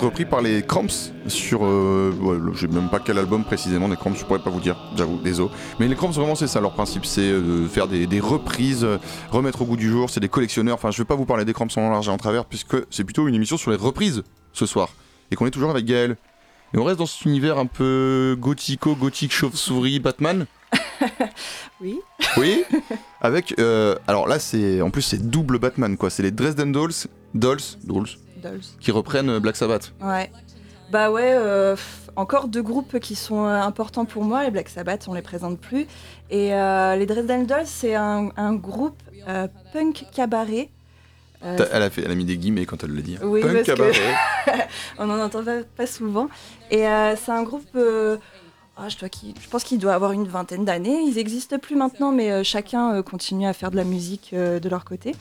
Ensuite 0.00 0.10
repris 0.10 0.24
par 0.24 0.40
les 0.40 0.62
Cramps 0.62 1.12
sur. 1.26 1.64
Euh, 1.64 2.12
ouais, 2.20 2.36
je 2.54 2.60
sais 2.66 2.72
même 2.72 2.88
pas 2.88 3.00
quel 3.00 3.18
album 3.18 3.44
précisément, 3.44 3.88
les 3.88 3.96
Cramps, 3.96 4.14
je 4.14 4.24
pourrais 4.24 4.40
pas 4.40 4.50
vous 4.50 4.60
dire, 4.60 4.76
j'avoue, 4.96 5.18
désolé. 5.18 5.50
Mais 5.78 5.88
les 5.88 5.94
Cramps, 5.94 6.10
vraiment, 6.10 6.34
c'est 6.34 6.46
ça 6.46 6.60
leur 6.60 6.72
principe, 6.72 7.04
c'est 7.04 7.30
euh, 7.30 7.62
de 7.62 7.68
faire 7.68 7.86
des, 7.86 8.06
des 8.06 8.20
reprises, 8.20 8.84
euh, 8.84 8.98
remettre 9.30 9.62
au 9.62 9.64
goût 9.66 9.76
du 9.76 9.88
jour, 9.88 10.10
c'est 10.10 10.20
des 10.20 10.28
collectionneurs. 10.28 10.74
Enfin, 10.74 10.90
je 10.90 10.98
vais 10.98 11.04
pas 11.06 11.14
vous 11.16 11.26
parler 11.26 11.44
des 11.44 11.52
Cramps 11.52 11.68
en 11.76 11.90
large 11.90 12.08
et 12.08 12.10
en 12.10 12.16
travers, 12.18 12.44
puisque 12.44 12.76
c'est 12.90 13.04
plutôt 13.04 13.28
une 13.28 13.34
émission 13.34 13.56
sur 13.56 13.70
les 13.70 13.76
reprises 13.76 14.22
ce 14.52 14.66
soir. 14.66 14.88
Et 15.30 15.36
qu'on 15.36 15.46
est 15.46 15.50
toujours 15.50 15.70
avec 15.70 15.84
Gaël. 15.84 16.16
Et 16.72 16.78
on 16.78 16.84
reste 16.84 16.98
dans 16.98 17.06
cet 17.06 17.24
univers 17.24 17.58
un 17.58 17.66
peu 17.66 18.36
gothico, 18.38 18.94
gothique, 18.94 19.32
chauve-souris, 19.32 20.00
Batman. 20.00 20.46
Oui. 21.80 21.98
Oui, 22.36 22.62
avec. 23.22 23.58
euh, 23.58 23.96
alors 24.06 24.28
là, 24.28 24.38
c'est 24.38 24.82
en 24.82 24.90
plus 24.90 25.00
c'est 25.00 25.30
double 25.30 25.58
Batman 25.58 25.96
quoi. 25.96 26.10
C'est 26.10 26.22
les 26.22 26.30
Dresden 26.30 26.72
Dolls, 26.72 26.92
Dolls, 27.34 27.62
Dolls, 27.84 28.18
Dolls. 28.40 28.60
qui 28.80 28.90
reprennent 28.90 29.28
euh, 29.30 29.40
Black 29.40 29.56
Sabbath. 29.56 29.92
Ouais. 30.00 30.30
Bah 30.90 31.10
ouais, 31.12 31.32
euh, 31.36 31.76
encore 32.16 32.48
deux 32.48 32.62
groupes 32.62 32.98
qui 32.98 33.14
sont 33.14 33.44
euh, 33.44 33.60
importants 33.60 34.04
pour 34.06 34.24
moi. 34.24 34.42
Les 34.42 34.50
Black 34.50 34.68
Sabbath, 34.68 35.06
on 35.06 35.14
les 35.14 35.22
présente 35.22 35.58
plus. 35.60 35.86
Et 36.30 36.52
euh, 36.52 36.96
les 36.96 37.06
Dresden 37.06 37.46
Dolls, 37.46 37.66
c'est 37.66 37.94
un, 37.94 38.30
un 38.36 38.54
groupe 38.54 39.00
euh, 39.28 39.46
punk 39.72 40.06
cabaret. 40.12 40.68
Elle 41.42 41.82
a 41.82 41.88
fait, 41.90 42.02
elle 42.04 42.10
a 42.10 42.14
mis 42.16 42.24
des 42.26 42.36
guillemets 42.36 42.66
quand 42.66 42.82
elle 42.84 42.90
le 42.90 43.00
dit. 43.02 43.16
hein. 43.16 43.24
Oui, 43.24 43.40
Punk 43.40 43.52
parce 43.52 43.66
que- 43.68 43.72
cabaret. 43.72 44.68
on 44.98 45.06
n'en 45.06 45.18
entend 45.20 45.42
pas, 45.44 45.60
pas 45.76 45.86
souvent. 45.86 46.28
Et 46.70 46.84
c'est 47.16 47.30
un 47.32 47.42
groupe, 47.44 47.64
ah, 48.76 48.88
je, 48.88 48.98
dois 48.98 49.08
je 49.40 49.48
pense 49.48 49.64
qu'il 49.64 49.78
doit 49.78 49.94
avoir 49.94 50.12
une 50.12 50.26
vingtaine 50.28 50.64
d'années. 50.66 51.00
Ils 51.06 51.14
n'existent 51.14 51.58
plus 51.58 51.76
maintenant, 51.76 52.12
mais 52.12 52.44
chacun 52.44 53.00
continue 53.02 53.46
à 53.46 53.52
faire 53.54 53.70
de 53.70 53.76
la 53.76 53.84
musique 53.84 54.34
de 54.34 54.68
leur 54.68 54.84
côté. 54.84 55.14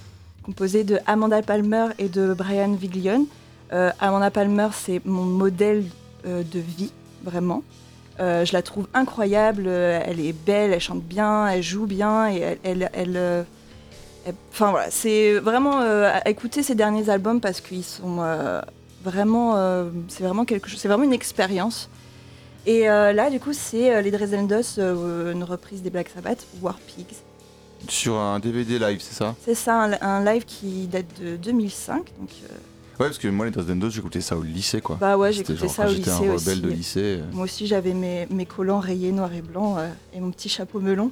Composé 0.50 0.84
de 0.84 0.98
Amanda 1.06 1.44
Palmer 1.44 1.90
et 2.00 2.10
de 2.10 2.34
Brian 2.34 2.74
Viglione. 2.74 3.28
Euh, 3.72 3.92
Amanda 4.00 4.32
Palmer, 4.32 4.70
c'est 4.74 5.00
mon 5.06 5.22
modèle 5.22 5.84
euh, 6.26 6.42
de 6.42 6.58
vie, 6.58 6.92
vraiment. 7.24 7.62
Euh, 8.20 8.46
je 8.46 8.54
la 8.54 8.64
trouve 8.64 8.88
incroyable, 8.96 9.68
elle 9.68 10.20
est 10.20 10.34
belle, 10.34 10.74
elle 10.74 10.80
chante 10.82 11.04
bien, 11.04 11.48
elle 11.50 11.62
joue 11.62 11.86
bien 11.86 12.32
et 12.32 12.58
elle, 12.64 13.46
Enfin 14.52 14.72
voilà, 14.72 14.90
c'est 14.90 15.38
vraiment 15.38 15.82
à 15.82 16.28
écouter 16.28 16.64
ses 16.64 16.74
derniers 16.74 17.12
albums 17.12 17.42
parce 17.42 17.62
qu'ils 17.62 17.84
sont 17.84 18.18
vraiment, 19.04 19.54
c'est 20.08 20.24
vraiment 20.24 20.46
quelque 20.46 20.68
chose, 20.68 20.80
c'est 20.80 20.88
vraiment 20.88 21.04
une 21.04 21.14
expérience. 21.14 21.92
Et 22.66 22.86
là, 22.86 23.30
du 23.30 23.40
coup, 23.40 23.54
c'est 23.54 24.02
les 24.02 24.10
Dresden 24.10 24.48
euh, 24.80 25.32
une 25.32 25.44
reprise 25.44 25.84
des 25.84 25.92
Black 25.92 26.10
Sabbath, 26.10 26.48
War 26.60 26.80
Pigs. 26.88 27.18
Sur 27.88 28.16
un 28.16 28.40
DVD 28.40 28.78
live, 28.78 29.00
c'est 29.02 29.16
ça 29.16 29.36
C'est 29.44 29.56
ça, 29.56 29.84
un, 29.84 29.94
un 30.02 30.24
live 30.26 30.44
qui 30.46 30.88
date 30.88 31.06
de 31.22 31.36
2005. 31.38 31.98
Donc, 32.20 32.30
euh, 32.44 32.54
Ouais, 33.00 33.06
parce 33.06 33.18
que 33.18 33.30
moi 33.30 33.46
les 33.46 33.52
Dresden 33.52 33.80
Dolls, 33.80 33.92
j'écoutais 33.92 34.20
ça 34.20 34.36
au 34.36 34.44
lycée 34.44 34.82
quoi. 34.82 34.98
bah 35.00 35.18
ouais, 35.18 35.32
j'écoutais 35.32 35.70
ça 35.70 35.86
au 35.86 35.90
j'étais 35.90 36.10
lycée 36.12 36.28
un 36.28 36.34
aussi. 36.34 36.60
de 36.62 36.68
lycée. 36.68 37.00
euh. 37.22 37.24
Moi 37.32 37.46
aussi, 37.46 37.66
j'avais 37.66 37.94
mes, 37.94 38.28
mes 38.30 38.46
collants 38.46 38.80
rayés 38.82 39.14
noir 39.14 39.34
et 39.34 39.42
blanc 39.42 39.78
euh, 39.78 39.88
et 40.14 40.20
mon 40.20 40.32
petit 40.32 40.50
chapeau 40.50 40.82
melon. 40.82 41.10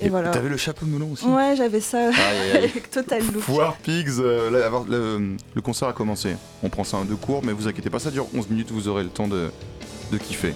Et, 0.00 0.08
voilà. 0.08 0.30
T'avais 0.30 0.48
le 0.48 0.56
chapeau 0.56 0.84
melon 0.84 1.12
aussi? 1.12 1.24
Ouais, 1.26 1.54
j'avais 1.54 1.80
ça 1.80 2.08
aïe. 2.08 2.56
avec 2.56 2.90
Total 2.90 3.22
Look. 3.32 3.46
War 3.50 3.76
Pigs, 3.76 4.18
euh, 4.18 4.50
le, 4.88 5.36
le 5.54 5.60
concert 5.62 5.86
a 5.86 5.92
commencé. 5.92 6.34
On 6.64 6.68
prend 6.68 6.82
ça 6.82 6.96
en 6.96 7.04
deux 7.04 7.14
cours, 7.14 7.44
mais 7.44 7.52
vous 7.52 7.68
inquiétez 7.68 7.88
pas, 7.90 8.00
ça 8.00 8.10
dure 8.10 8.26
11 8.34 8.48
minutes, 8.50 8.72
vous 8.72 8.88
aurez 8.88 9.04
le 9.04 9.10
temps 9.10 9.28
de, 9.28 9.52
de 10.10 10.18
kiffer. 10.18 10.54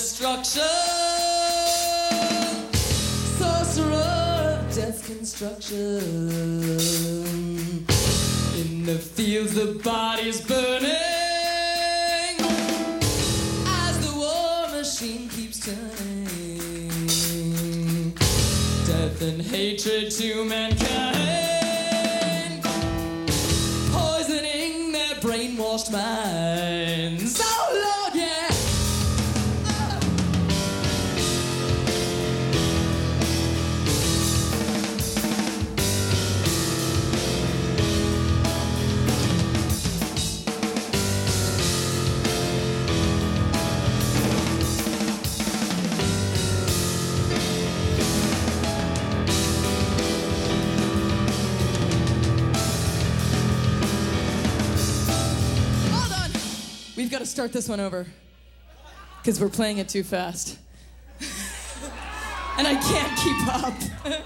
Destruction, 0.00 0.62
sorcerer 3.38 4.56
of 4.56 4.74
death 4.74 5.04
construction. 5.04 6.00
In 8.56 8.86
the 8.86 8.96
fields, 8.98 9.52
the 9.54 9.78
bodies 9.84 10.40
burning 10.40 10.59
you 57.00 57.08
gotta 57.08 57.26
start 57.26 57.52
this 57.52 57.68
one 57.68 57.80
over. 57.80 58.06
Because 59.20 59.40
we're 59.40 59.48
playing 59.48 59.78
it 59.78 59.88
too 59.88 60.02
fast. 60.02 60.58
and 62.58 62.66
I 62.66 62.74
can't 62.74 63.18
keep 63.18 63.54
up. 63.54 64.22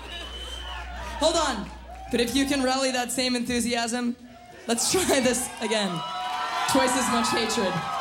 Hold 1.20 1.36
on. 1.36 1.70
But 2.10 2.20
if 2.20 2.34
you 2.36 2.46
can 2.46 2.62
rally 2.62 2.92
that 2.92 3.10
same 3.10 3.34
enthusiasm, 3.34 4.16
let's 4.66 4.92
try 4.92 5.20
this 5.20 5.48
again. 5.60 5.90
Twice 6.70 6.96
as 6.96 7.10
much 7.10 7.28
hatred. 7.28 7.93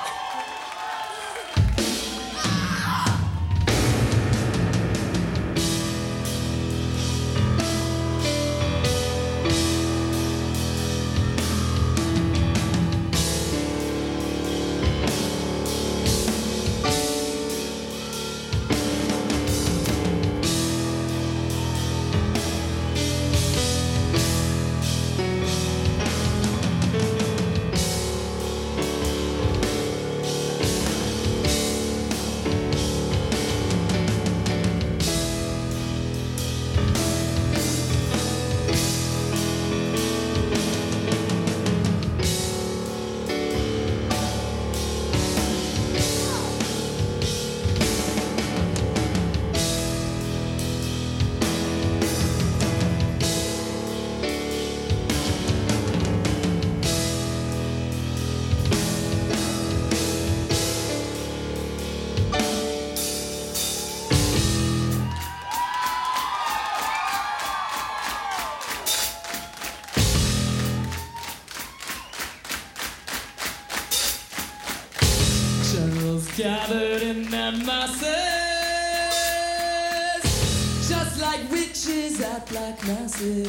Evil 83.21 83.43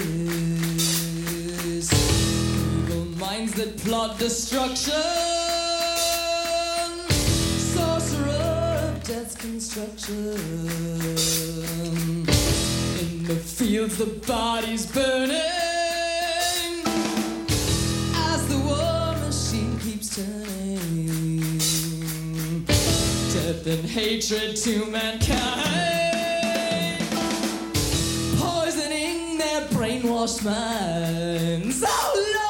minds 3.16 3.54
that 3.54 3.78
plot 3.78 4.18
destruction, 4.18 4.92
sorcerer 7.72 8.88
of 8.88 9.02
death's 9.04 9.34
construction. 9.34 10.34
In 13.00 13.24
the 13.24 13.36
fields, 13.36 13.96
the 13.96 14.06
bodies 14.26 14.84
burning 14.86 15.34
as 18.14 18.46
the 18.48 18.58
war 18.58 19.16
machine 19.24 19.78
keeps 19.78 20.14
turning. 20.14 21.40
Death 22.66 23.66
and 23.66 23.84
hatred 23.88 24.56
to 24.56 24.84
mankind, 24.86 26.13
brainwashed 30.04 30.44
minds. 30.44 31.84
Oh 31.86 32.43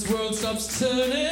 darkness, 0.00 0.10
world 0.10 0.34
stops 0.34 0.78
turning. 0.78 1.29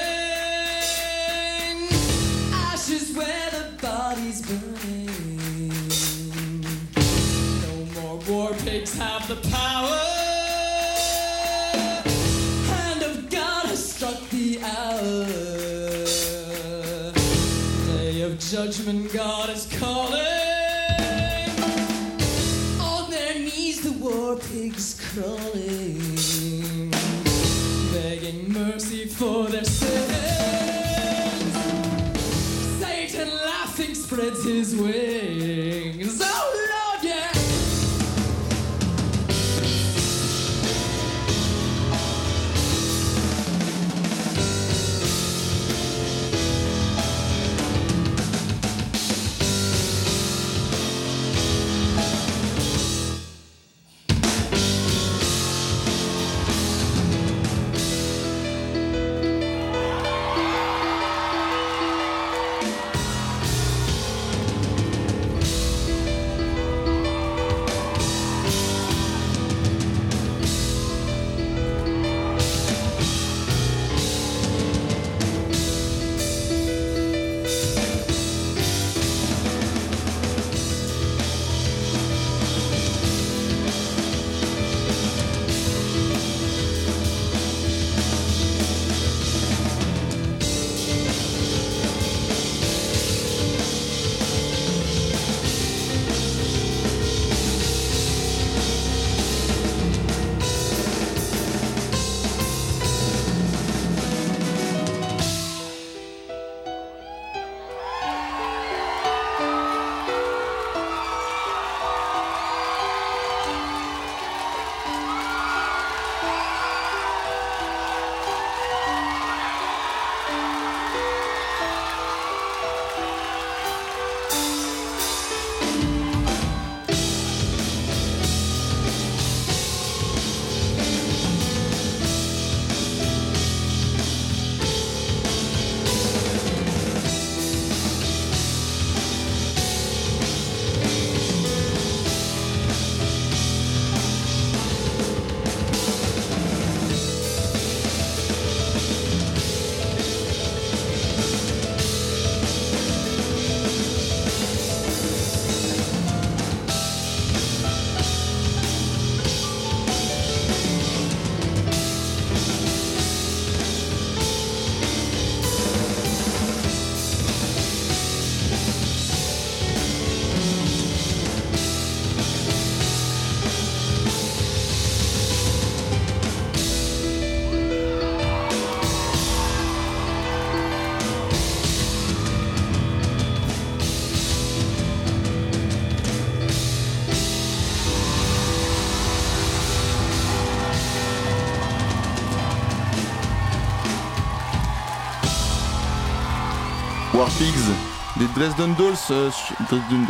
War 197.18 197.28
Pigs, 197.37 197.74
des 198.18 198.26
Dresden 198.35 198.74
Dolls. 198.78 198.94
euh, 199.11 199.31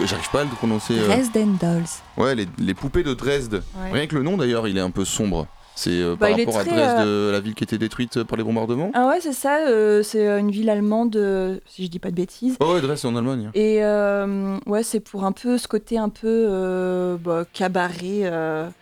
J'arrive 0.05 0.31
pas 0.31 0.41
à 0.41 0.45
le 0.45 0.51
prononcer. 0.51 0.99
euh. 0.99 1.07
Dresden 1.07 1.57
Dolls. 1.61 1.85
Ouais, 2.19 2.35
les, 2.35 2.47
les 2.59 2.75
poupées 2.75 3.03
de 3.03 3.15
Dresde. 3.15 3.63
Ouais. 3.83 3.93
Rien 3.93 4.07
que 4.07 4.15
le 4.17 4.23
nom 4.23 4.37
d'ailleurs, 4.37 4.69
il 4.69 4.77
est 4.77 4.81
un 4.83 4.91
peu 4.91 5.05
sombre. 5.05 5.47
C'est 5.75 5.91
euh, 5.91 6.17
Bah, 6.19 6.29
par 6.29 6.37
rapport 6.39 6.59
à 6.59 6.65
Dresde, 6.65 6.99
euh, 7.07 7.33
la 7.33 7.41
ville 7.41 7.55
qui 7.55 7.65
était 7.65 7.79
détruite 7.79 8.23
par 8.25 8.37
les 8.37 8.45
bombardements. 8.45 8.91
Ah 8.95 9.09
ouais, 9.09 9.21
c'est 9.23 9.33
ça, 9.33 9.59
euh, 9.69 10.03
c'est 10.03 10.27
une 10.39 10.51
ville 10.51 10.69
allemande, 10.69 11.15
si 11.67 11.85
je 11.85 11.91
dis 11.91 11.99
pas 12.01 12.11
de 12.11 12.17
bêtises. 12.17 12.57
Oh 12.61 12.75
ouais, 12.75 12.81
Dresde 12.81 12.99
c'est 12.99 13.09
en 13.09 13.17
Allemagne. 13.17 13.51
Et 13.55 13.79
euh, 13.83 14.59
ouais, 14.67 14.83
c'est 14.83 15.01
pour 15.01 15.25
un 15.25 15.33
peu 15.33 15.57
ce 15.57 15.67
côté 15.69 15.97
un 15.99 16.09
peu 16.11 17.17
bah, 17.25 17.45
cabaret. 17.53 18.27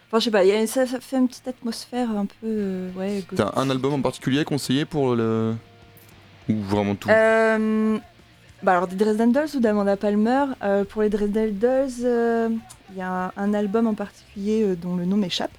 Enfin, 0.09 0.19
je 0.19 0.25
sais 0.25 0.31
pas, 0.31 0.41
a- 0.41 0.67
ça, 0.67 0.87
ça 0.87 0.99
fait 1.01 1.19
une 1.19 1.29
petite 1.29 1.47
atmosphère 1.49 2.09
un 2.11 2.27
peu. 2.41 2.89
ouais, 2.99 3.23
T'as 3.37 3.53
un 3.57 3.69
album 3.71 3.93
en 3.95 4.01
particulier 4.01 4.45
conseillé 4.45 4.85
pour 4.85 5.15
le. 5.15 5.55
Ou 6.49 6.55
vraiment 6.63 6.95
tout? 6.95 7.09
Bah 8.63 8.73
alors, 8.73 8.87
des 8.87 8.97
Dresden 8.97 9.33
Dolls 9.33 9.49
ou 9.55 9.61
d'Amanda 9.61 9.97
Palmer. 9.97 10.45
euh, 10.63 10.85
pour 10.85 11.03
les 11.03 11.09
Dresden 11.11 11.53
Dolls, 11.59 11.91
euh, 12.05 12.49
il 12.93 12.99
y 12.99 13.03
a 13.03 13.33
un, 13.37 13.55
album 13.55 13.87
en 13.87 13.95
particulier 13.95 14.63
euh, 14.63 14.77
dont 14.77 14.97
le 14.97 15.05
nom 15.05 15.17
m'échappe, 15.17 15.51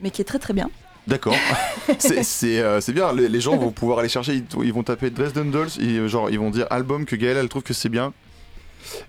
mais 0.00 0.10
qui 0.10 0.22
est 0.22 0.24
très 0.26 0.38
très 0.38 0.52
bien. 0.52 0.70
D'accord. 1.06 1.36
c'est 1.98 2.92
bien, 2.92 3.12
les, 3.12 3.28
les 3.28 3.40
gens 3.40 3.56
vont 3.56 3.70
pouvoir 3.70 4.00
aller 4.00 4.08
chercher, 4.08 4.34
ils, 4.34 4.44
ils 4.64 4.72
vont 4.72 4.82
taper 4.82 5.10
Dresden 5.10 5.50
Dolls, 5.50 5.70
et 5.80 6.06
genre 6.08 6.30
ils 6.30 6.38
vont 6.38 6.50
dire 6.50 6.66
album 6.70 7.06
que 7.06 7.16
Gaëlle 7.16 7.36
elle 7.36 7.48
trouve 7.48 7.62
que 7.62 7.74
c'est 7.74 7.88
bien. 7.88 8.12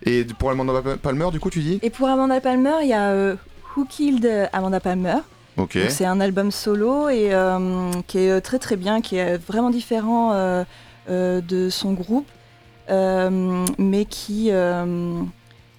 Et 0.04 0.24
pour 0.24 0.50
Amanda 0.50 0.82
Pa- 0.82 0.98
Palmer, 0.98 1.30
du 1.32 1.40
coup, 1.40 1.50
tu 1.50 1.60
dis? 1.60 1.80
Et 1.82 1.90
pour 1.90 2.08
Amanda 2.08 2.40
Palmer, 2.40 2.78
il 2.84 2.90
y 2.90 2.94
a 2.94 3.36
Who 3.76 3.86
Killed 3.86 4.50
Amanda 4.54 4.80
Palmer. 4.80 5.18
C'est 5.90 6.06
un 6.06 6.20
album 6.20 6.52
solo 6.52 7.10
et 7.10 7.32
qui 8.06 8.20
est 8.20 8.42
très 8.42 8.60
très 8.60 8.76
bien, 8.76 9.02
qui 9.02 9.18
est 9.18 9.38
vraiment 9.38 9.72
différent 9.72 10.34
euh, 11.10 11.40
de 11.40 11.70
son 11.70 11.94
groupe, 11.94 12.28
mais 12.90 14.06
qui, 14.06 14.48
euh, 14.52 15.22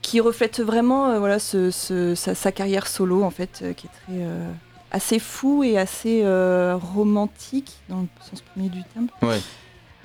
qui 0.03 0.21
reflète 0.21 0.61
vraiment 0.61 1.07
euh, 1.09 1.19
voilà, 1.19 1.39
ce- 1.39 2.15
sa, 2.15 2.53
carrière 2.53 2.87
solo 2.87 3.23
en 3.23 3.31
fait, 3.31 3.61
euh, 3.63 3.73
qui 3.73 3.87
est 3.87 3.91
très 3.91 4.23
euh, 4.23 4.51
assez 4.91 5.19
fou 5.19 5.63
et 5.65 5.79
assez 5.79 6.23
euh, 6.25 6.77
romantique 6.77 7.73
dans 7.89 8.01
le 8.01 8.07
sens 8.29 8.41
premier 8.43 8.69
du 8.69 8.83
terme. 8.95 9.09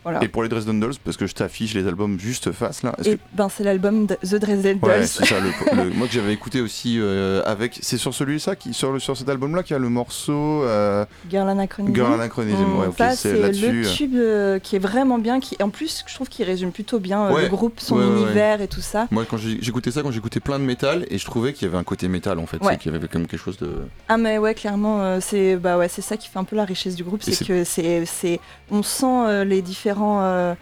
Voilà. 0.03 0.23
Et 0.23 0.27
pour 0.27 0.43
les 0.43 0.49
Dresden 0.49 0.79
Dolls, 0.79 0.93
parce 1.03 1.17
que 1.17 1.27
je 1.27 1.33
t'affiche 1.33 1.73
les 1.73 1.87
albums 1.87 2.19
juste 2.19 2.51
face 2.51 2.83
là. 2.83 2.93
Et 3.05 3.15
que- 3.15 3.19
ben 3.33 3.47
c'est 3.49 3.63
l'album 3.63 4.07
The 4.07 4.35
Dresden 4.35 4.79
Dolls. 4.79 4.89
Ouais, 4.91 5.05
c'est 5.07 5.25
ça. 5.25 5.35
Le, 5.39 5.83
le- 5.83 5.89
moi 5.91 6.07
que 6.07 6.13
j'avais 6.13 6.33
écouté 6.33 6.61
aussi 6.61 6.97
euh, 6.99 7.41
avec. 7.45 7.79
C'est 7.81 7.97
sur 7.97 8.13
celui-là, 8.13 8.55
qui, 8.55 8.73
sur, 8.73 8.91
le, 8.91 8.99
sur 8.99 9.15
cet 9.17 9.29
album-là, 9.29 9.63
qu'il 9.63 9.73
y 9.73 9.77
a 9.77 9.79
le 9.79 9.89
morceau 9.89 10.63
euh, 10.63 11.05
Girl 11.29 11.47
Anachronism. 11.49 11.95
Girl 11.95 12.13
Anachronism. 12.13 12.57
Mm, 12.63 12.79
Ouais, 12.79 12.87
ok, 12.87 12.95
ça, 12.97 13.11
c'est 13.15 13.33
le 13.33 13.85
euh. 13.85 13.93
tube 13.95 14.15
euh, 14.15 14.59
qui 14.59 14.75
est 14.75 14.79
vraiment 14.79 15.19
bien. 15.19 15.39
Qui, 15.39 15.55
en 15.61 15.69
plus, 15.69 16.03
je 16.07 16.13
trouve 16.15 16.27
qu'il 16.27 16.45
résume 16.45 16.71
plutôt 16.71 16.99
bien 16.99 17.27
euh, 17.27 17.33
Ouais. 17.33 17.43
le 17.43 17.49
groupe, 17.49 17.79
son 17.79 17.97
Ouais, 17.97 18.05
univers 18.05 18.61
et 18.61 18.67
tout 18.67 18.81
ça. 18.81 19.07
Moi, 19.11 19.25
quand 19.29 19.37
j'écoutais 19.37 19.91
ça, 19.91 20.01
quand 20.01 20.11
j'écoutais 20.11 20.39
plein 20.39 20.59
de 20.59 20.65
métal, 20.65 21.05
et 21.09 21.17
je 21.17 21.25
trouvais 21.25 21.53
qu'il 21.53 21.67
y 21.67 21.69
avait 21.69 21.77
un 21.77 21.83
côté 21.83 22.07
métal 22.07 22.39
en 22.39 22.45
fait, 22.45 22.57
qu'il 22.79 22.91
y 22.91 22.95
avait 22.95 23.07
comme 23.07 23.25
quelque 23.27 23.39
chose 23.39 23.57
de. 23.57 23.69
Ah 24.09 24.17
mais 24.17 24.37
ouais, 24.37 24.53
clairement, 24.53 25.19
c'est 25.21 25.55
bah 25.55 25.77
ouais, 25.77 25.87
c'est 25.87 26.01
ça 26.01 26.17
qui 26.17 26.27
fait 26.27 26.39
un 26.39 26.43
peu 26.43 26.55
la 26.55 26.65
richesse 26.65 26.95
du 26.95 27.03
groupe, 27.03 27.21
c'est 27.23 27.45
que 27.45 27.63
c'est 27.63 28.05
c'est 28.05 28.39
on 28.71 28.83
sent 28.83 29.45
les 29.45 29.61
différents 29.61 29.92
euh, 30.01 30.56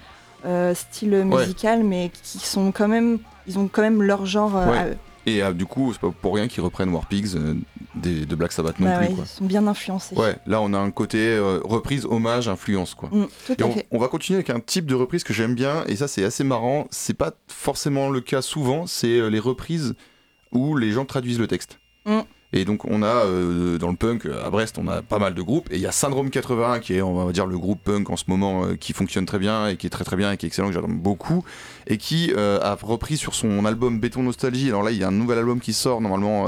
euh, 0.45 0.73
styles 0.73 1.23
musicaux, 1.25 1.83
mais 1.83 2.11
qui 2.23 2.39
sont 2.39 2.71
quand 2.71 2.87
même, 2.87 3.19
ils 3.47 3.57
ont 3.59 3.67
quand 3.67 3.81
même 3.81 4.01
leur 4.01 4.25
genre 4.25 4.55
euh, 4.57 4.71
Ouais. 4.71 4.77
à 4.77 4.87
eux. 4.89 4.97
Et 5.27 5.41
du 5.53 5.67
coup, 5.67 5.93
c'est 5.93 6.01
pas 6.01 6.09
pour 6.09 6.33
rien 6.33 6.47
qu'ils 6.47 6.63
reprennent 6.63 6.89
War 6.89 7.05
Pigs 7.05 7.37
des, 7.93 8.25
de 8.25 8.35
Black 8.35 8.51
Sabbath 8.51 8.79
non 8.79 8.87
Bah 8.87 8.97
plus. 8.97 9.07
ouais, 9.09 9.13
quoi. 9.13 9.23
ils 9.23 9.27
sont 9.37 9.45
bien 9.45 9.67
influencés. 9.67 10.15
Ouais, 10.15 10.35
là 10.47 10.59
on 10.61 10.73
a 10.73 10.79
un 10.79 10.89
côté 10.89 11.19
euh, 11.19 11.59
reprise, 11.63 12.05
hommage, 12.05 12.47
influence 12.49 12.95
quoi. 12.95 13.09
Mm, 13.11 13.25
tout 13.45 13.53
Et 13.59 13.61
à 13.61 13.67
on, 13.67 13.71
fait. 13.71 13.85
on 13.91 13.99
va 13.99 14.07
continuer 14.07 14.37
avec 14.37 14.49
un 14.49 14.59
type 14.59 14.87
de 14.87 14.95
reprise 14.95 15.23
que 15.23 15.31
j'aime 15.31 15.53
bien, 15.53 15.83
et 15.85 15.95
ça 15.95 16.07
c'est 16.07 16.23
assez 16.23 16.43
marrant. 16.43 16.87
C'est 16.89 17.13
pas 17.13 17.33
forcément 17.47 18.09
le 18.09 18.19
cas 18.19 18.41
souvent, 18.41 18.87
c'est 18.87 19.29
les 19.29 19.37
reprises 19.39 19.93
où 20.51 20.75
les 20.75 20.89
gens 20.91 21.05
traduisent 21.05 21.39
le 21.39 21.45
texte. 21.47 21.77
Mm. 22.07 22.21
Et 22.53 22.65
donc 22.65 22.85
on 22.85 23.01
a 23.01 23.25
euh, 23.25 23.77
dans 23.77 23.89
le 23.89 23.95
punk 23.95 24.25
euh, 24.25 24.45
à 24.45 24.49
Brest, 24.49 24.77
on 24.77 24.87
a 24.87 25.01
pas 25.01 25.19
mal 25.19 25.33
de 25.33 25.41
groupes, 25.41 25.71
et 25.71 25.75
il 25.75 25.81
y 25.81 25.87
a 25.87 25.91
Syndrome 25.91 26.29
81 26.29 26.79
qui 26.79 26.95
est 26.95 27.01
on 27.01 27.25
va 27.25 27.31
dire 27.31 27.45
le 27.45 27.57
groupe 27.57 27.79
punk 27.83 28.09
en 28.09 28.17
ce 28.17 28.25
moment 28.27 28.65
euh, 28.65 28.75
qui 28.75 28.91
fonctionne 28.91 29.25
très 29.25 29.39
bien 29.39 29.67
et 29.67 29.77
qui 29.77 29.87
est 29.87 29.89
très 29.89 30.03
très 30.03 30.17
bien 30.17 30.31
et 30.31 30.37
qui 30.37 30.45
est 30.45 30.47
excellent, 30.47 30.67
que 30.67 30.73
j'adore 30.73 30.89
beaucoup, 30.89 31.45
et 31.87 31.97
qui 31.97 32.33
euh, 32.35 32.59
a 32.61 32.75
repris 32.75 33.15
sur 33.15 33.35
son 33.35 33.65
album 33.65 33.99
Béton 33.99 34.23
Nostalgie. 34.23 34.67
Alors 34.67 34.83
là 34.83 34.91
il 34.91 34.97
y 34.97 35.03
a 35.03 35.07
un 35.07 35.11
nouvel 35.11 35.37
album 35.37 35.61
qui 35.61 35.73
sort 35.73 36.01
normalement 36.01 36.47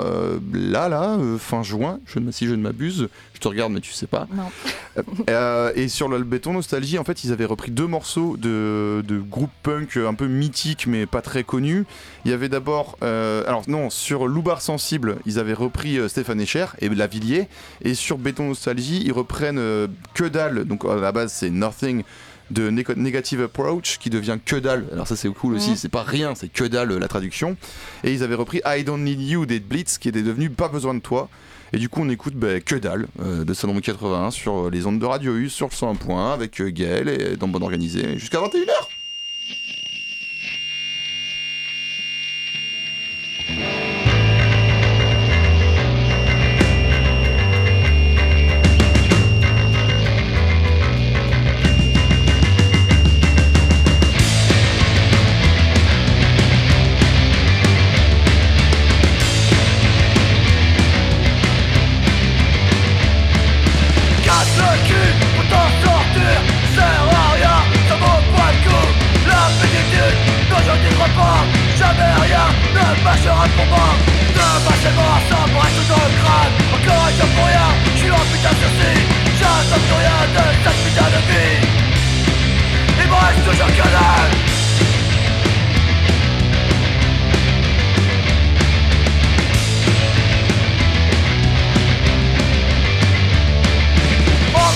là 0.54 0.90
là 0.90 1.18
fin 1.40 1.64
juin, 1.64 2.00
je 2.06 2.20
si 2.32 2.48
je 2.48 2.54
ne 2.54 2.62
m'abuse. 2.62 3.10
Te 3.44 3.48
regarde 3.50 3.74
mais 3.74 3.82
tu 3.82 3.92
sais 3.92 4.08
pas. 4.08 4.26
Non. 4.34 5.04
Euh, 5.30 5.72
et 5.76 5.90
sur 5.90 6.08
le 6.08 6.20
béton 6.24 6.54
nostalgie, 6.54 6.98
en 6.98 7.04
fait, 7.04 7.24
ils 7.26 7.34
avaient 7.34 7.44
repris 7.46 7.72
deux 7.72 7.88
morceaux 7.88 8.38
de, 8.38 9.04
de 9.06 9.20
groupes 9.20 9.52
punk 9.64 9.98
un 9.98 10.14
peu 10.14 10.28
mythiques 10.28 10.88
mais 10.88 11.06
pas 11.06 11.22
très 11.22 11.44
connus. 11.44 11.84
Il 12.24 12.32
y 12.32 12.34
avait 12.34 12.48
d'abord, 12.48 12.98
euh, 13.04 13.44
alors 13.46 13.64
non, 13.68 13.90
sur 13.90 14.28
Loubar 14.28 14.62
sensible, 14.62 15.18
ils 15.26 15.40
avaient 15.40 15.54
repris 15.54 15.98
euh, 15.98 16.08
Stéphane 16.08 16.40
Echer 16.40 16.68
et 16.80 16.88
Lavillier, 16.88 17.50
et 17.82 17.96
sur 17.96 18.18
béton 18.18 18.48
nostalgie, 18.48 19.02
ils 19.06 19.12
reprennent 19.12 19.58
euh, 19.60 19.88
Que 20.14 20.24
dalle. 20.24 20.64
Donc 20.64 20.86
à 20.86 20.96
la 20.96 21.12
base, 21.12 21.34
c'est 21.34 21.50
Nothing 21.50 22.04
de 22.52 22.70
Neg- 22.70 22.96
Negative 22.96 23.42
Approach 23.42 23.98
qui 24.00 24.10
devient 24.10 24.38
que 24.46 24.56
dalle. 24.56 24.86
Alors 24.94 25.08
ça 25.08 25.16
c'est 25.18 25.28
cool 25.34 25.56
aussi, 25.56 25.76
c'est 25.76 25.90
pas 25.90 26.04
rien, 26.04 26.34
c'est 26.36 26.48
que 26.48 26.64
dalle 26.64 26.98
la 26.98 27.08
traduction. 27.10 27.58
Et 28.06 28.14
ils 28.14 28.24
avaient 28.24 28.36
repris 28.36 28.62
I 28.66 28.84
Don't 28.86 29.04
Need 29.04 29.20
You 29.22 29.46
des 29.46 29.60
Blitz 29.60 29.98
qui 29.98 30.08
était 30.08 30.22
devenu 30.24 30.50
Pas 30.50 30.70
besoin 30.70 30.94
de 30.94 31.00
toi. 31.02 31.28
Et 31.74 31.80
du 31.80 31.90
coup 31.90 32.02
on 32.02 32.10
écoute 32.10 32.36
bah, 32.36 32.60
que 32.60 32.76
dalle 32.76 33.08
euh, 33.20 33.44
de 33.44 33.54
Salon 33.56 33.80
81 33.80 34.30
sur 34.30 34.68
euh, 34.68 34.70
les 34.70 34.86
ondes 34.86 35.00
de 35.00 35.06
Radio 35.06 35.36
U 35.36 35.50
sur 35.50 35.68
le 35.68 35.74
101.1 35.74 36.32
avec 36.32 36.62
euh, 36.62 36.70
Gaël 36.70 37.10
et 37.10 37.36
dans 37.36 37.48
Bonne 37.48 37.64
Organisée 37.64 38.20
jusqu'à 38.20 38.38
21h. 38.38 38.93
Marchera 73.44 73.56
pour 73.56 73.66
moi. 73.68 73.96
Demain 74.34 74.76
c'est 74.82 74.94
ça 75.30 75.46
dans 75.90 76.06
le 76.06 76.16
crâne. 76.20 76.54
Encore 76.74 77.06
un 77.06 77.12
jour 77.12 77.30
pour 77.36 77.46
rien, 77.46 77.70
je 77.94 78.00
suis 78.00 78.12
en 78.12 78.24
putain 78.32 78.50
de 78.50 78.60
sursis. 78.62 79.02
J'attends 79.40 79.82
plus 79.82 79.98
rien 80.02 80.20
de 80.36 80.44
cette 80.64 80.80
putain 80.84 81.10
de 81.10 81.20
vie. 81.30 81.68
Il 83.02 83.08
me 83.10 83.16
reste 83.16 83.44
toujours 83.46 83.68
que 83.68 83.90
dalle. 83.90 84.44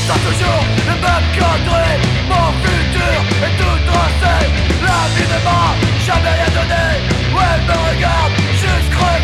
Toujours 0.08 0.64
le 0.88 0.96
même 1.06 1.28
cadré 1.36 1.88
Mon 2.30 2.48
futur 2.64 3.18
est 3.46 3.56
tout 3.58 3.78
tracé 3.88 4.36
La 4.82 5.00
vie 5.14 5.28
ne 5.34 5.40
m'a 5.44 5.76
jamais 6.06 6.30
rien 6.30 6.50
donné 6.56 7.18
Ouais, 7.36 7.44
elle 7.56 7.66
me 7.66 7.78
regarde, 7.90 8.32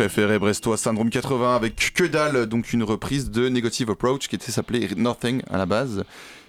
préférés 0.00 0.38
brestois 0.38 0.78
Syndrome 0.78 1.10
80 1.10 1.54
avec 1.54 1.92
Que 1.94 2.04
dalle, 2.04 2.46
donc 2.46 2.72
une 2.72 2.82
reprise 2.82 3.30
de 3.30 3.50
Negative 3.50 3.90
Approach 3.90 4.28
qui 4.28 4.34
était 4.34 4.50
s'appelait 4.50 4.88
Nothing 4.96 5.42
à 5.50 5.58
la 5.58 5.66
base. 5.66 6.04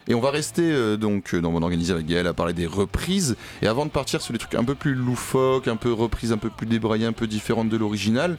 Et 0.07 0.15
on 0.15 0.21
va 0.21 0.31
rester 0.31 0.61
euh, 0.63 0.95
donc 0.95 1.33
euh, 1.33 1.41
dans 1.41 1.51
mon 1.51 1.61
organisé 1.61 1.91
avec 1.91 2.05
Gaël 2.05 2.27
à 2.27 2.33
parler 2.33 2.53
des 2.53 2.65
reprises. 2.65 3.35
Et 3.61 3.67
avant 3.67 3.85
de 3.85 3.91
partir 3.91 4.21
sur 4.21 4.31
des 4.31 4.39
trucs 4.39 4.55
un 4.55 4.63
peu 4.63 4.73
plus 4.73 4.93
loufoques, 4.93 5.67
un 5.67 5.75
peu 5.75 5.91
reprises, 5.91 6.31
un 6.31 6.37
peu 6.37 6.49
plus 6.49 6.65
débraillées, 6.65 7.05
un 7.05 7.11
peu 7.11 7.27
différentes 7.27 7.67
de 7.67 7.75
l'original. 7.75 8.37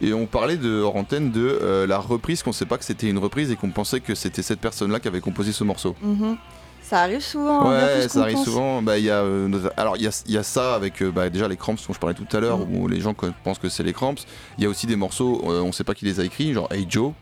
Et 0.00 0.12
on 0.12 0.26
parlait 0.26 0.56
de 0.56 0.80
hors 0.80 0.96
antenne 0.96 1.30
de 1.32 1.58
euh, 1.60 1.86
la 1.86 1.98
reprise, 1.98 2.42
qu'on 2.42 2.52
sait 2.52 2.66
pas 2.66 2.78
que 2.78 2.84
c'était 2.84 3.08
une 3.08 3.18
reprise 3.18 3.50
et 3.50 3.56
qu'on 3.56 3.70
pensait 3.70 4.00
que 4.00 4.14
c'était 4.14 4.42
cette 4.42 4.60
personne-là 4.60 5.00
qui 5.00 5.08
avait 5.08 5.20
composé 5.20 5.52
ce 5.52 5.64
morceau. 5.64 5.96
Mhm. 6.02 6.36
Ça 6.82 7.00
arrive 7.02 7.20
souvent. 7.20 7.68
Ouais, 7.68 8.08
ça 8.08 8.22
arrive 8.22 8.36
pense. 8.36 8.44
souvent. 8.46 8.80
Bah, 8.80 8.98
y 8.98 9.10
a, 9.10 9.16
euh, 9.20 9.68
alors, 9.76 9.96
il 9.98 10.04
y 10.04 10.06
a, 10.06 10.22
il 10.26 10.32
y 10.32 10.38
a 10.38 10.42
ça 10.42 10.74
avec 10.74 11.02
euh, 11.02 11.10
bah, 11.10 11.28
déjà 11.28 11.46
les 11.48 11.56
Cramps 11.56 11.74
dont 11.86 11.92
je 11.92 11.98
parlais 11.98 12.14
tout 12.14 12.26
à 12.34 12.40
l'heure, 12.40 12.58
Mm. 12.60 12.76
où 12.76 12.88
les 12.88 13.00
gens 13.00 13.14
pensent 13.44 13.58
que 13.58 13.68
c'est 13.68 13.82
les 13.82 13.92
Cramps. 13.92 14.14
Il 14.56 14.64
y 14.64 14.66
a 14.66 14.70
aussi 14.70 14.86
des 14.86 14.96
morceaux, 14.96 15.42
euh, 15.46 15.60
on 15.60 15.72
sait 15.72 15.84
pas 15.84 15.94
qui 15.94 16.04
les 16.06 16.18
a 16.20 16.24
écrits, 16.24 16.52
genre 16.54 16.68
Hey 16.72 16.86
Joe. 16.88 17.12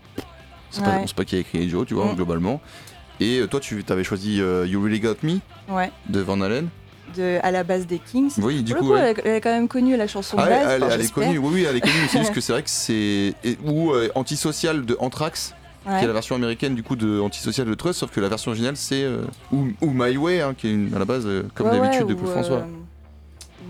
Pas- 0.84 0.98
on 1.02 1.06
sait 1.06 1.14
pas 1.14 1.24
qui 1.24 1.36
a 1.36 1.38
écrit 1.38 1.58
Hey 1.58 1.68
Joe, 1.70 1.86
tu 1.86 1.94
vois, 1.94 2.12
Mm. 2.12 2.16
globalement. 2.16 2.60
Et 3.18 3.42
toi, 3.50 3.58
tu 3.60 3.82
avais 3.88 4.04
choisi 4.04 4.36
You 4.36 4.82
Really 4.82 5.00
Got 5.00 5.16
Me 5.22 5.38
Ouais. 5.68 5.90
de 6.08 6.20
Van 6.20 6.40
Halen. 6.42 6.68
De, 7.16 7.38
à 7.42 7.50
la 7.50 7.64
base 7.64 7.86
des 7.86 7.98
Kings. 7.98 8.32
Oui, 8.38 8.62
du 8.62 8.72
Pour 8.74 8.82
coup. 8.82 8.88
le 8.92 8.98
coup, 8.98 9.02
ouais. 9.02 9.14
elle, 9.18 9.22
elle 9.24 9.34
est 9.36 9.40
quand 9.40 9.50
même 9.52 9.68
connue 9.68 9.96
la 9.96 10.06
chanson 10.06 10.36
Ah, 10.38 10.44
elle, 10.44 10.50
base. 10.50 10.72
elle- 10.74 10.84
enfin, 10.84 10.94
elle 10.94 11.00
est 11.00 11.12
connue, 11.12 11.38
oui, 11.38 11.50
oui, 11.54 11.66
elle 11.68 11.76
est 11.76 11.80
connue, 11.80 11.94
mais 12.02 12.08
c'est 12.08 12.18
juste 12.18 12.32
que 12.34 12.40
c'est 12.42 12.52
vrai 12.52 12.62
que 12.62 12.70
c'est. 12.70 13.34
Ou 13.64 13.92
euh, 13.92 14.08
Antisocial 14.14 14.84
de 14.84 14.96
Anthrax, 15.00 15.54
Ouais. 15.86 15.98
qui 15.98 16.04
est 16.04 16.08
la 16.08 16.12
version 16.14 16.34
américaine 16.34 16.74
du 16.74 16.82
coup 16.82 16.96
de 16.96 17.20
Antisocial 17.20 17.64
de 17.66 17.74
Trust, 17.74 18.00
sauf 18.00 18.10
que 18.10 18.20
la 18.20 18.28
version 18.28 18.50
originale 18.50 18.76
c'est. 18.76 19.04
euh, 19.04 19.22
ou, 19.52 19.68
ou 19.80 19.90
My 19.92 20.16
Way, 20.16 20.40
hein, 20.42 20.54
qui 20.58 20.66
est 20.66 20.72
une- 20.72 20.92
à 20.94 20.98
la 20.98 21.04
base, 21.04 21.24
euh, 21.26 21.44
comme 21.54 21.68
Ouais, 21.68 21.78
d'habitude, 21.78 22.06
de 22.08 22.14
Paul 22.14 22.26
François. 22.28 22.66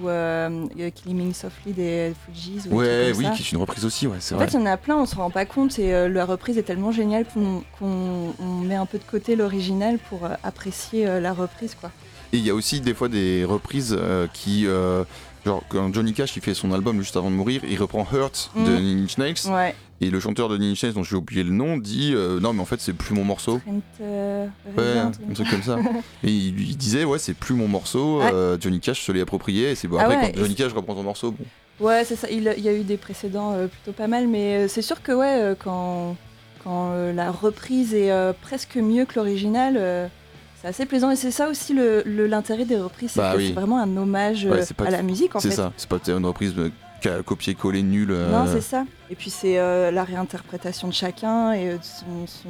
Ou 0.02 0.08
euh, 0.08 0.66
Killing 0.94 1.32
Softly 1.32 1.72
des 1.72 2.12
Fujis. 2.26 2.68
Ou 2.70 2.76
Ouais, 2.78 3.12
oui, 3.16 3.24
ça. 3.24 3.30
qui 3.30 3.42
est 3.42 3.52
une 3.52 3.58
reprise 3.58 3.84
aussi, 3.84 4.06
ouais, 4.06 4.16
c'est 4.20 4.34
En 4.34 4.38
fait, 4.38 4.46
il 4.52 4.54
y 4.60 4.62
en 4.62 4.66
a 4.66 4.76
plein, 4.76 4.96
on 4.96 5.06
se 5.06 5.14
rend 5.14 5.30
pas 5.30 5.46
compte 5.46 5.78
et 5.78 5.94
euh, 5.94 6.08
la 6.08 6.24
reprise 6.26 6.58
est 6.58 6.62
tellement 6.64 6.90
géniale 6.92 7.24
qu'on 7.32 7.62
qu'on- 7.78 8.34
on 8.38 8.60
met 8.60 8.74
un 8.74 8.84
peu 8.86 8.98
de 8.98 9.04
côté 9.04 9.36
l'original 9.36 9.98
pour 10.10 10.24
euh, 10.26 10.30
apprécier 10.42 11.06
la 11.20 11.32
reprise, 11.32 11.74
quoi. 11.80 11.90
Et 12.32 12.38
il 12.38 12.44
y 12.46 12.50
a 12.50 12.54
aussi 12.54 12.80
des 12.80 12.94
fois 12.94 13.08
des 13.08 13.44
reprises 13.44 13.96
euh, 13.98 14.26
qui. 14.32 14.66
euh, 14.66 15.04
genre, 15.44 15.62
quand 15.68 15.92
Johnny 15.94 16.12
Cash 16.12 16.36
il 16.36 16.42
fait 16.42 16.54
son 16.54 16.72
album 16.72 17.00
juste 17.00 17.16
avant 17.16 17.30
de 17.30 17.36
mourir, 17.36 17.62
il 17.68 17.78
reprend 17.80 18.06
Hurt 18.12 18.50
de 18.56 18.60
Mm. 18.78 19.04
Inch 19.04 19.18
Nails. 19.18 19.34
Ouais. 19.52 19.74
Et 20.02 20.10
le 20.10 20.20
chanteur 20.20 20.48
de 20.50 20.58
Inch 20.58 20.82
Nails, 20.82 20.92
dont 20.92 21.02
j'ai 21.04 21.16
oublié 21.16 21.42
le 21.42 21.52
nom, 21.52 21.78
dit 21.78 22.12
euh, 22.14 22.38
Non, 22.40 22.52
mais 22.52 22.60
en 22.60 22.64
fait, 22.66 22.80
c'est 22.80 22.92
plus 22.92 23.14
mon 23.14 23.24
morceau. 23.24 23.60
Euh, 24.00 24.46
Ouais, 24.76 24.98
un 24.98 25.10
truc 25.10 25.48
comme 25.48 25.62
ça. 25.62 25.78
Et 26.24 26.30
il, 26.30 26.76
disait 26.76 27.04
Ouais, 27.04 27.18
c'est 27.18 27.32
plus 27.34 27.54
mon 27.54 27.68
morceau. 27.68 28.18
Ouais. 28.18 28.30
euh, 28.32 28.58
Johnny 28.60 28.80
Cash 28.80 29.00
se 29.02 29.12
l'est 29.12 29.20
approprié. 29.22 29.70
Et 29.70 29.74
c'est 29.74 29.88
bon. 29.88 29.96
Ah 29.98 30.02
Après, 30.02 30.16
ouais, 30.16 30.32
quand 30.34 30.40
Johnny 30.40 30.54
Cash 30.54 30.72
reprend 30.72 30.94
ton 30.94 31.02
morceau, 31.04 31.30
bon. 31.32 31.44
Ouais, 31.86 32.04
c'est 32.04 32.16
ça. 32.16 32.28
Il, 32.30 32.52
il 32.58 32.64
y 32.64 32.68
a 32.68 32.72
eu 32.74 32.82
des 32.82 32.96
précédents 32.96 33.54
plutôt 33.68 33.92
pas 33.96 34.06
mal, 34.08 34.26
mais 34.28 34.66
c'est 34.68 34.82
sûr 34.82 35.02
que 35.02 35.12
ouais, 35.12 35.54
quand, 35.62 36.16
quand 36.64 36.90
la 37.14 37.30
reprise 37.30 37.94
est 37.94 38.10
presque 38.42 38.76
mieux 38.76 39.04
que 39.04 39.14
l'original, 39.18 40.10
c'est 40.66 40.70
assez 40.70 40.86
plaisant 40.86 41.12
et 41.12 41.16
c'est 41.16 41.30
ça 41.30 41.48
aussi 41.48 41.72
l'intérêt 41.74 42.02
le, 42.04 42.26
l'intérêt 42.26 42.64
des 42.64 42.76
reprises, 42.76 43.12
c'est 43.12 43.20
bah 43.20 43.34
oui. 43.36 43.52
vraiment 43.52 43.78
un 43.78 43.96
hommage 43.96 44.46
ouais, 44.46 44.62
euh, 44.62 44.74
pas, 44.76 44.86
à 44.86 44.90
la 44.90 45.02
musique 45.02 45.36
en 45.36 45.40
fait. 45.40 45.50
C'est 45.50 45.54
ça, 45.54 45.72
c'est 45.76 45.88
pas 45.88 46.00
une 46.08 46.26
reprise 46.26 46.54
euh, 46.58 47.22
copier-coller 47.22 47.84
nul. 47.84 48.10
Euh... 48.10 48.32
Non, 48.32 48.50
c'est 48.52 48.60
ça. 48.60 48.84
Et 49.08 49.14
puis 49.14 49.30
c'est 49.30 49.60
euh, 49.60 49.92
la 49.92 50.02
réinterprétation 50.02 50.88
de 50.88 50.92
chacun 50.92 51.52
et 51.52 51.74
de 51.74 51.78
son, 51.82 52.26
son... 52.26 52.48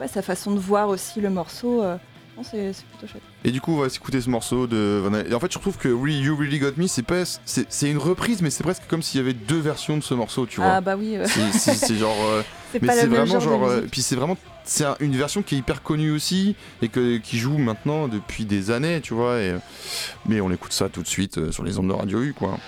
Ouais, 0.00 0.08
sa 0.08 0.22
façon 0.22 0.50
de 0.50 0.58
voir 0.58 0.88
aussi 0.88 1.20
le 1.20 1.30
morceau. 1.30 1.84
Euh... 1.84 1.96
C'est 2.42 2.72
plutôt 2.90 3.06
chouette. 3.06 3.22
Et 3.44 3.50
du 3.50 3.60
coup, 3.60 3.72
on 3.72 3.80
va 3.80 3.88
s'écouter 3.90 4.20
ce 4.20 4.30
morceau 4.30 4.66
de 4.66 5.00
Van 5.04 5.12
Halen. 5.12 5.30
Et 5.30 5.34
en 5.34 5.40
fait, 5.40 5.52
je 5.52 5.58
trouve 5.58 5.76
que 5.76 5.88
really, 5.88 6.20
You 6.20 6.34
Really 6.36 6.58
Got 6.58 6.72
Me, 6.78 6.86
c'est 6.86 7.02
pas, 7.02 7.24
c'est 7.44 7.90
une 7.90 7.98
reprise, 7.98 8.40
mais 8.40 8.48
c'est 8.48 8.64
presque 8.64 8.84
comme 8.88 9.02
s'il 9.02 9.20
y 9.20 9.22
avait 9.22 9.34
deux 9.34 9.58
versions 9.58 9.96
de 9.96 10.02
ce 10.02 10.14
morceau, 10.14 10.46
tu 10.46 10.60
ah, 10.62 10.64
vois. 10.64 10.72
Ah 10.76 10.80
bah 10.80 10.96
oui. 10.98 11.18
C'est 11.52 11.96
genre. 11.96 12.16
Euh, 12.24 12.42
mais 12.80 12.94
c'est 12.94 13.06
vraiment 13.06 13.40
genre. 13.40 13.68
genre 13.68 13.82
puis 13.90 14.00
c'est 14.00 14.16
vraiment 14.16 14.38
c'est 14.64 14.84
une 15.00 15.16
version 15.16 15.42
qui 15.42 15.54
est 15.54 15.58
hyper 15.58 15.82
connue 15.82 16.10
aussi 16.10 16.56
et 16.82 16.88
qui 16.88 17.38
joue 17.38 17.58
maintenant 17.58 18.08
depuis 18.08 18.44
des 18.44 18.70
années, 18.70 19.00
tu 19.00 19.14
vois. 19.14 19.38
Mais 20.26 20.40
on 20.40 20.50
écoute 20.50 20.72
ça 20.72 20.88
tout 20.88 21.02
de 21.02 21.08
suite 21.08 21.38
euh, 21.38 21.52
sur 21.52 21.64
les 21.64 21.78
ondes 21.78 21.88
de 21.88 21.92
Radio 21.92 22.20
U, 22.22 22.34
quoi. 22.34 22.58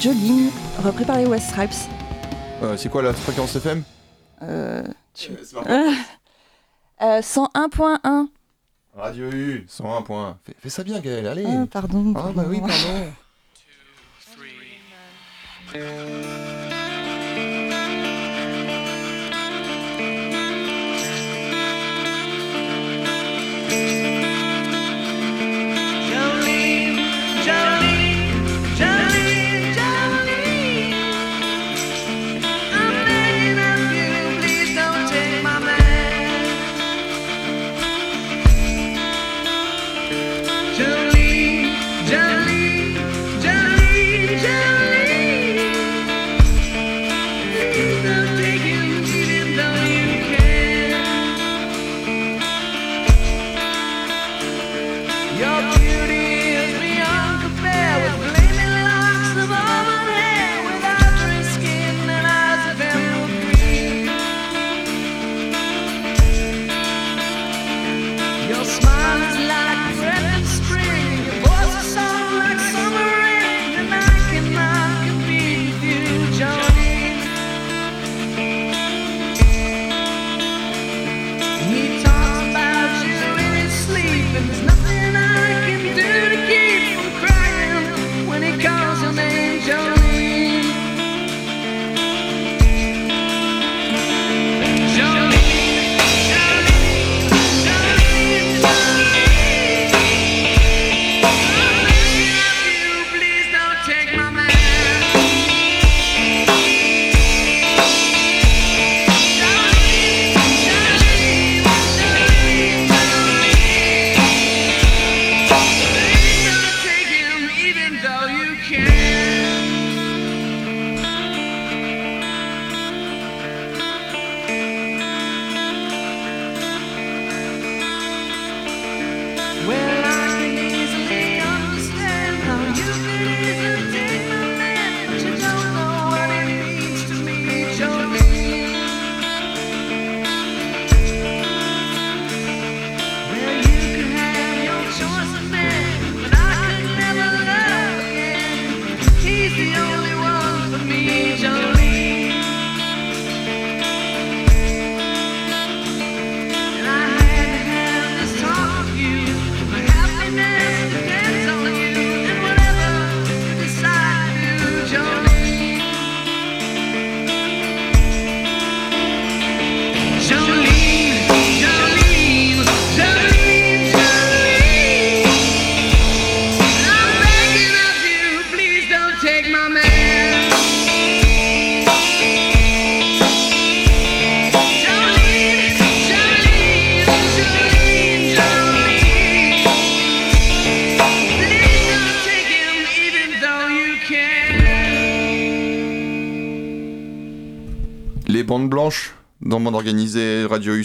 Jolene, 0.00 0.50
repris 0.84 1.04
par 1.04 1.18
les 1.18 1.26
West 1.26 1.48
Stripes. 1.48 1.88
Euh, 2.62 2.76
c'est 2.76 2.88
quoi 2.88 3.02
la 3.02 3.12
fréquence 3.12 3.56
FM 3.56 3.82
euh, 4.42 4.82
tu... 5.14 5.32
euh, 7.02 7.20
101.1. 7.20 8.28
Radio 8.94 9.30
U, 9.30 9.64
101 9.68 10.02
points. 10.02 10.38
Fais, 10.44 10.54
fais, 10.58 10.70
ça 10.70 10.84
bien, 10.84 11.00
Gaël, 11.00 11.26
allez. 11.26 11.44
Ah, 11.46 11.66
pardon. 11.70 12.12
Ah, 12.16 12.30
bah 12.34 12.44
oui, 12.48 12.60
pardon. 12.60 13.12
Two, 15.72 15.72
three. 15.72 16.55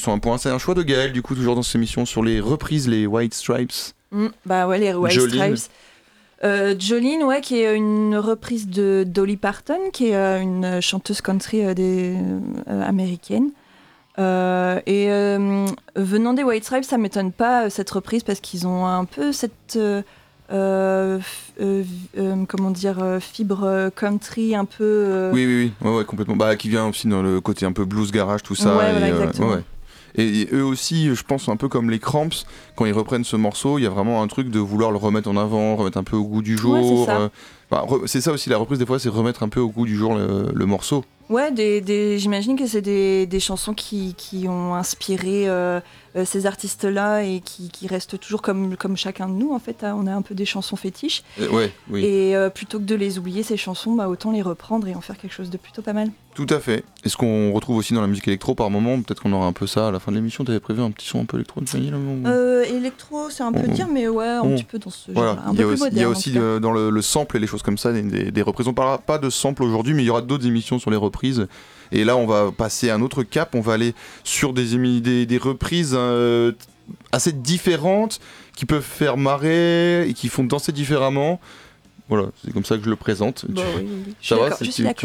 101 0.02 0.20
points. 0.20 0.38
C'est 0.38 0.49
un 0.49 0.58
choix 0.58 0.76
de 0.76 0.84
Gaël, 0.84 1.12
du 1.12 1.22
coup, 1.22 1.36
toujours 1.36 1.56
dans 1.56 1.64
cette 1.64 1.76
émission, 1.76 2.06
sur 2.06 2.24
les 2.24 2.39
reprises, 2.39 2.88
les 2.88 3.06
White 3.06 3.34
Stripes. 3.34 3.74
Mm, 4.12 4.28
bah 4.45 4.68
ouais, 4.68 4.80
les 4.80 4.93
White 4.93 5.20
Stripes. 5.20 5.70
Euh, 6.43 6.76
Jolene, 6.78 7.24
ouais, 7.24 7.41
qui 7.41 7.60
est 7.60 7.76
une 7.76 8.18
reprise 8.18 8.68
de 8.68 9.04
Dolly 9.08 9.38
Parton, 9.38 9.91
qui 9.93 10.10
est 10.10 10.16
euh, 10.16 10.41
une 10.41 10.82
chanteuse 10.82 11.22
country 11.22 11.64
euh, 11.64 11.76
des, 11.76 12.16
américaine. 12.68 13.52
et 14.18 15.08
venant 15.95 16.34
des 16.34 16.43
White 16.43 16.64
Stripes, 16.64 16.86
ça 16.86 16.97
m'étonne 16.97 17.32
pas 17.32 17.70
cette 17.70 17.91
reprise 17.91 18.24
parce 18.24 18.39
qu'ils 18.39 18.66
ont 18.66 18.88
un 18.88 19.06
peu 19.06 19.32
cette 19.32 19.78
comment 20.49 21.20
dire 22.72 23.20
fibre 23.20 23.91
country 23.95 24.56
un 24.56 24.66
peu. 24.66 25.30
Oui 25.34 25.45
oui 25.45 25.72
oui 25.84 25.89
ouais, 25.89 26.06
complètement. 26.06 26.36
Bah 26.36 26.56
qui 26.56 26.70
vient 26.70 26.88
aussi 26.88 27.08
dans 27.08 27.22
le 27.22 27.39
côté 27.39 27.68
un 27.68 27.72
peu 27.72 27.86
blues 27.86 28.12
garage 28.12 28.41
tout 28.41 28.56
ça. 28.56 28.78
Ouais, 28.78 29.10
exactement. 29.10 29.49
Ouais, 29.49 29.64
et, 30.16 30.47
eux 30.53 30.64
aussi, 30.64 31.14
je 31.16 31.24
pense, 31.24 31.49
un 31.49 31.57
peu 31.57 31.68
comme 31.68 31.89
les 31.89 31.99
Cramps, 31.99 32.45
quand 32.76 32.86
ils 32.86 32.93
reprennent 32.93 33.24
ce 33.24 33.36
morceau, 33.36 33.78
il 33.78 33.84
y 33.84 33.88
a 33.88 33.89
vraiment 33.89 34.22
un 34.22 34.28
truc 34.28 34.49
de 34.49 34.59
vouloir 34.59 34.91
le 34.91 34.97
remettre 34.97 35.30
en 35.30 35.38
avant, 35.38 35.76
remettre 35.76 35.97
un 35.97 36.03
peu 36.03 36.16
au 36.16 36.26
goût 36.26 36.41
du 36.41 36.57
jour. 36.57 37.07
Ouais, 37.07 37.30
bah, 37.72 37.86
c'est 38.05 38.22
ça 38.22 38.32
aussi, 38.32 38.49
la 38.49 38.57
reprise, 38.57 38.78
des 38.80 38.86
fois, 38.86 38.99
c'est 38.99 39.09
remettre 39.09 39.41
un 39.43 39.49
peu 39.49 39.59
au 39.61 39.69
goût 39.69 39.86
du 39.86 39.95
jour 39.95 40.13
le, 40.15 40.51
le 40.53 40.65
morceau. 40.65 41.03
Ouais, 41.30 41.49
des, 41.49 41.80
des- 41.80 42.19
j'imagine 42.19 42.57
que 42.59 42.67
c'est 42.67 42.82
des, 42.82 43.26
des 43.26 43.39
chansons 43.39 43.74
qui, 43.74 44.15
qui 44.17 44.49
ont 44.49 44.76
inspiré 44.76 45.47
euh, 45.47 45.80
euh, 46.17 46.26
ces 46.26 46.45
artistes-là 46.45 47.24
et 47.24 47.39
qui, 47.39 47.69
qui 47.69 47.88
restent 47.88 48.19
toujours 48.19 48.41
comme, 48.41 48.76
comme 48.76 48.97
chacun 48.97 49.30
de 49.30 49.34
nous. 49.36 49.53
En 49.53 49.59
fait, 49.59 49.86
hein, 49.86 49.95
on 49.97 50.07
a 50.07 50.11
un 50.13 50.22
peu 50.24 50.36
des 50.36 50.43
chansons 50.43 50.76
fétiches. 50.76 51.24
Euh, 51.39 51.47
ouais, 51.49 51.72
oui. 51.89 52.03
Et 52.03 52.36
euh, 52.36 52.49
plutôt 52.49 52.80
que 52.80 52.84
de 52.84 52.95
les 52.95 53.17
oublier, 53.17 53.43
ces 53.43 53.55
chansons, 53.55 53.93
bah, 53.95 54.09
autant 54.09 54.32
les 54.32 54.41
reprendre 54.41 54.86
et 54.89 54.93
en 54.95 54.99
faire 54.99 55.17
quelque 55.17 55.32
chose 55.34 55.49
de 55.49 55.55
plutôt 55.57 55.82
pas 55.82 55.93
mal. 55.93 56.09
Tout 56.36 56.47
à 56.49 56.59
fait. 56.59 56.84
Est-ce 57.05 57.15
qu'on 57.15 57.53
retrouve 57.53 57.78
aussi 57.78 57.93
dans 57.93 58.01
la 58.01 58.07
musique 58.07 58.28
électro 58.28 58.53
par 58.53 58.69
moment? 58.69 59.01
Peut-être 59.01 59.22
qu'on 59.22 59.32
aura 59.32 59.45
un 59.45 59.53
peu 59.53 59.67
ça 59.67 59.88
à 59.88 59.91
la 59.91 59.99
fin 60.01 60.11
de 60.11 60.17
l'émission. 60.17 60.43
T'avais 60.43 60.59
prévu 60.59 60.82
un 60.82 60.91
petit 60.91 61.07
son 61.07 61.22
un 61.22 61.26
peu 61.26 61.38
électro, 61.38 61.61
Euh, 62.26 62.63
électro, 62.63 63.30
c'est 63.30 63.43
un 63.43 63.51
peu 63.53 63.61
Oh. 63.69 63.72
dire, 63.72 63.88
mais 63.88 64.07
ouais, 64.09 64.28
un 64.28 64.41
Oh. 64.43 64.49
petit 64.55 64.63
peu 64.65 64.80
dans 64.80 64.89
ce 64.89 65.11
Voilà, 65.13 65.36
genre. 65.36 65.43
Un 65.47 65.53
il 65.53 65.59
y 65.59 65.61
a 65.61 65.63
peu 65.63 65.69
plus 65.76 65.82
aussi, 65.84 65.91
il 65.91 65.97
y 65.97 65.99
a 66.01 66.07
moderne, 66.07 66.11
aussi 66.11 66.59
dans 66.61 66.72
le, 66.74 66.89
le 66.89 67.01
sample 67.01 67.38
et 67.38 67.39
les 67.39 67.47
choses 67.47 67.61
comme 67.64 67.78
ça 67.78 67.91
des, 67.93 68.01
des, 68.01 68.32
des 68.32 68.41
reprises. 68.41 68.68
On 68.68 68.74
parlera 68.74 68.97
pas 68.97 69.18
de 69.18 69.30
sample 69.30 69.64
aujourd'hui, 69.64 69.93
mais 69.93 70.03
il 70.03 70.07
y 70.07 70.09
aura 70.09 70.22
d'autres 70.22 70.45
émissions 70.47 70.80
sur 70.80 70.91
les 70.91 70.97
reprises. 70.97 71.47
Et 71.91 72.03
là, 72.03 72.16
on 72.16 72.26
va 72.26 72.51
passer 72.51 72.89
à 72.89 72.95
un 72.95 73.01
autre 73.01 73.24
cap. 73.24 73.53
On 73.55 73.62
va 73.62 73.74
aller 73.74 73.93
sur 74.24 74.53
des, 74.53 74.76
émi- 74.78 75.01
des, 75.01 75.26
des 75.26 75.38
reprises 75.38 75.93
euh, 75.93 76.51
assez 77.12 77.32
différentes 77.34 78.20
qui 78.55 78.66
peuvent 78.66 78.82
faire 78.84 79.18
marrer 79.18 80.07
et 80.09 80.14
qui 80.14 80.30
font 80.30 80.43
danser 80.43 80.72
différemment. 80.72 81.39
Voilà, 82.09 82.28
c'est 82.43 82.51
comme 82.53 82.66
ça 82.66 82.78
que 82.78 82.84
je 82.84 82.89
le 82.89 82.97
présente. 82.97 83.45
Bah 83.47 83.62
Tu- 83.78 83.84
oui, 83.86 84.16
Ça 84.22 84.36
va 84.36 84.49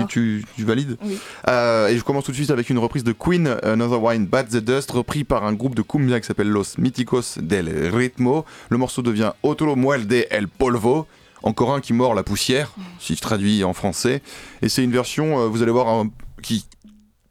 tu, 0.08 0.44
valides 0.58 0.96
Oui. 1.04 1.16
Euh, 1.48 1.86
Et 1.86 1.96
je 1.96 2.02
commence 2.02 2.24
tout 2.24 2.32
de 2.32 2.36
suite 2.36 2.50
avec 2.50 2.68
une 2.68 2.78
reprise 2.78 3.04
de 3.04 3.12
Queen, 3.12 3.46
Another 3.62 4.02
Wine 4.02 4.26
Bad 4.26 4.48
the 4.48 4.56
Dust, 4.56 4.90
repris 4.90 5.22
par 5.22 5.44
un 5.44 5.52
groupe 5.52 5.76
de 5.76 5.82
cumbia 5.82 6.18
qui 6.18 6.26
s'appelle 6.26 6.48
Los 6.48 6.78
Míticos 6.78 7.38
del 7.40 7.68
Ritmo. 7.94 8.44
Le 8.70 8.78
morceau 8.78 9.02
devient 9.02 9.30
Otro 9.44 9.76
Muerde 9.76 10.26
el 10.30 10.48
Polvo. 10.48 11.06
Encore 11.46 11.72
un 11.72 11.80
qui 11.80 11.92
mord 11.92 12.14
la 12.14 12.24
poussière, 12.24 12.72
si 12.98 13.14
je 13.14 13.20
traduis 13.20 13.62
en 13.62 13.72
français. 13.72 14.20
Et 14.62 14.68
c'est 14.68 14.82
une 14.82 14.90
version, 14.90 15.38
euh, 15.38 15.46
vous 15.46 15.62
allez 15.62 15.70
voir, 15.70 16.04
qui, 16.42 16.66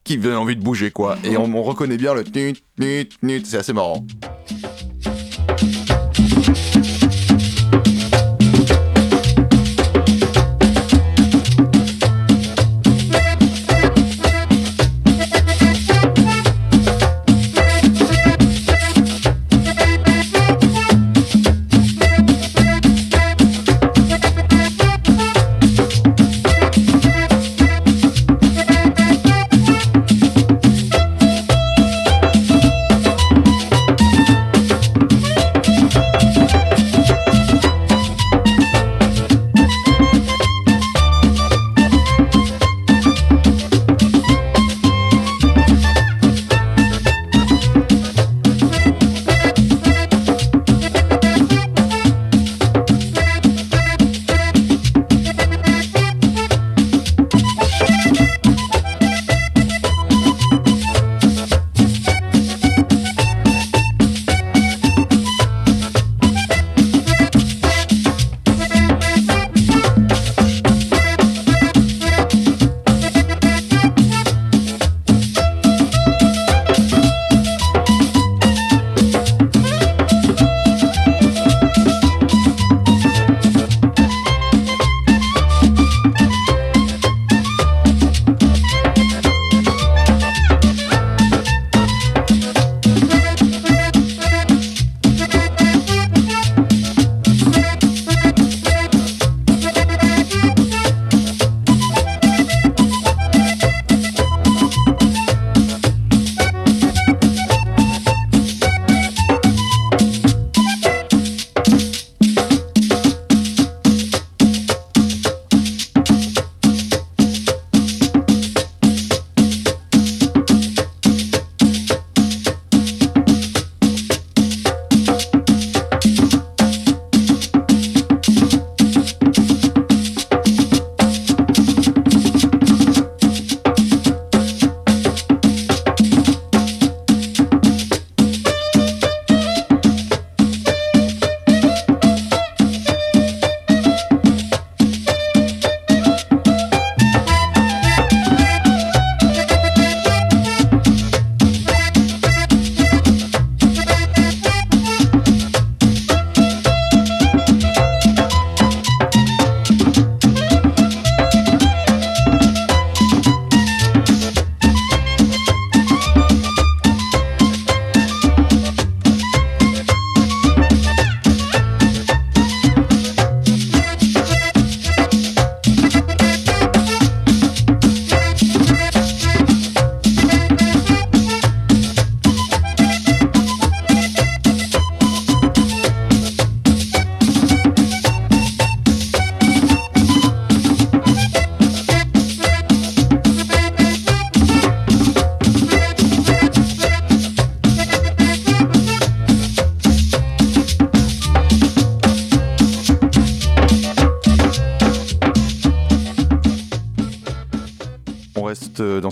qui 0.05 0.17
donne 0.17 0.37
envie 0.37 0.55
de 0.55 0.63
bouger, 0.63 0.89
quoi. 0.89 1.17
Et 1.25 1.35
on, 1.35 1.53
on 1.53 1.63
reconnaît 1.63 1.97
bien 1.97 2.13
le 2.13 2.23
c'est 3.45 3.57
assez 3.57 3.73
marrant. 3.73 4.05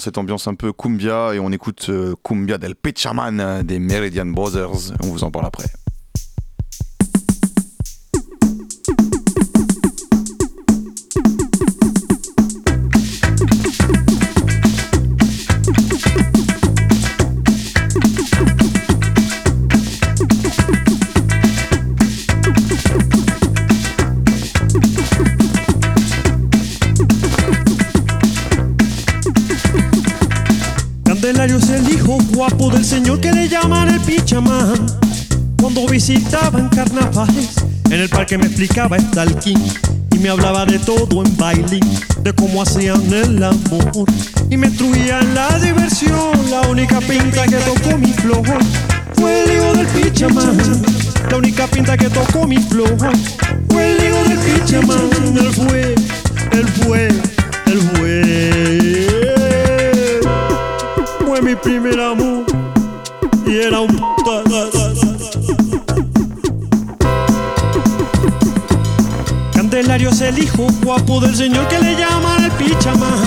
Cette 0.03 0.17
ambiance 0.17 0.47
un 0.47 0.55
peu 0.55 0.73
cumbia 0.73 1.33
et 1.33 1.39
on 1.39 1.51
écoute 1.51 1.87
euh, 1.87 2.13
Cumbia 2.23 2.57
del 2.57 2.75
Pichaman 2.75 3.39
euh, 3.39 3.63
des 3.63 3.79
Meridian 3.79 4.25
Brothers. 4.25 4.93
On 5.01 5.07
vous 5.07 5.23
en 5.23 5.31
parle 5.31 5.45
après. 5.45 5.65
En 37.15 37.99
el 38.01 38.09
parque 38.09 38.39
me 38.39 38.47
explicaba 38.47 38.97
Stalking 38.97 39.61
y 40.15 40.17
me 40.17 40.29
hablaba 40.29 40.65
de 40.65 40.79
todo 40.79 41.23
en 41.23 41.37
bailín, 41.37 41.83
de 42.23 42.33
cómo 42.33 42.63
hacían 42.63 43.01
el 43.13 43.43
amor 43.43 44.05
y 44.49 44.57
me 44.57 44.67
instruían 44.67 45.35
la 45.35 45.59
diversión. 45.59 46.31
La 46.49 46.61
única 46.61 46.99
pinta 47.01 47.43
que 47.43 47.57
tocó 47.57 47.97
mi 47.99 48.11
flow 48.13 48.43
fue 49.13 49.43
el 49.43 49.51
hijo 49.51 49.73
del 49.73 49.87
Pichamán. 49.87 50.57
La 51.29 51.37
única 51.37 51.67
pinta 51.67 51.95
que 51.95 52.09
tocó 52.09 52.47
mi 52.47 52.57
flow 52.57 52.97
fue 53.69 53.91
el 53.91 54.03
hijo 54.03 54.23
del 54.29 54.39
Pichamán. 54.39 55.09
Él 55.37 55.53
fue, 55.53 55.95
él 56.51 56.67
fue 56.83 57.09
el 70.23 70.39
hijo 70.39 70.67
guapo 70.83 71.19
del 71.19 71.35
señor 71.35 71.67
que 71.67 71.79
le 71.79 71.95
llaman 71.95 72.45
el 72.45 72.51
Pichamán. 72.51 73.23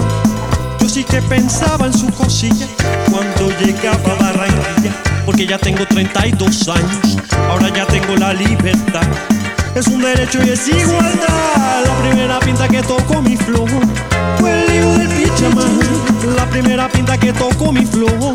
Yo 0.80 0.88
sí 0.88 1.04
que 1.04 1.20
pensaba 1.22 1.86
en 1.86 1.92
su 1.92 2.06
cosilla 2.12 2.66
cuando 3.10 3.50
llegaba 3.58 4.12
a 4.12 4.14
Barranquilla, 4.14 4.92
porque 5.26 5.46
ya 5.46 5.58
tengo 5.58 5.84
32 5.86 6.68
años, 6.68 7.18
ahora 7.50 7.68
ya 7.74 7.86
tengo 7.86 8.16
la 8.16 8.32
libertad. 8.32 9.06
Es 9.74 9.88
un 9.88 10.00
derecho 10.00 10.38
y 10.42 10.50
es 10.50 10.68
igualdad. 10.68 11.84
La 11.84 11.94
primera 12.08 12.40
pinta 12.40 12.66
que 12.66 12.82
tocó 12.82 13.20
mi 13.20 13.36
flow 13.36 13.66
fue 14.38 14.64
el 14.64 14.74
hijo 14.74 14.98
del 14.98 15.08
Pichamán. 15.08 15.78
La 16.34 16.46
primera 16.48 16.88
pinta 16.88 17.18
que 17.18 17.32
tocó 17.32 17.72
mi 17.72 17.84
flow 17.84 18.34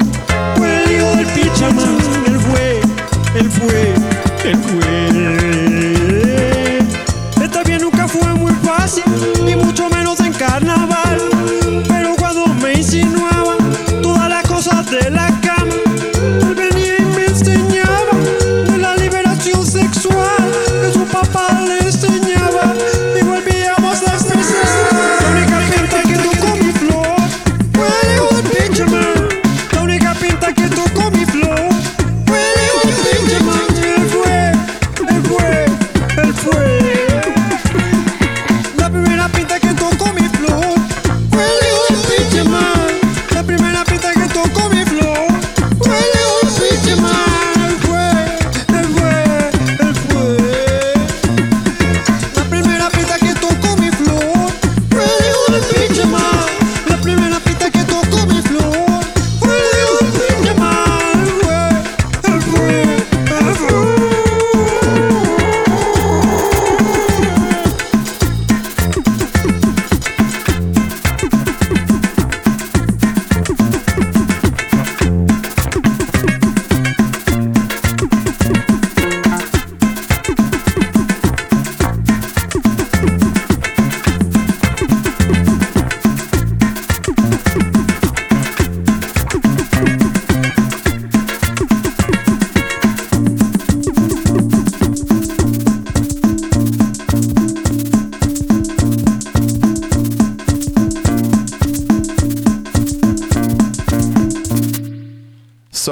fue 0.56 0.84
el 0.84 0.92
hijo 0.92 1.16
del 1.16 1.26
Pichamán. 1.28 1.98
Él 2.28 2.40
fue, 2.40 2.82
él 3.40 3.50
fue, 3.50 3.94
él 4.52 4.58
fue. 4.58 6.31
Fácil, 8.82 9.04
y 9.48 9.56
mucho 9.56 9.90
menos 9.90 10.20
en 10.22 10.34
carnaval. 10.34 11.31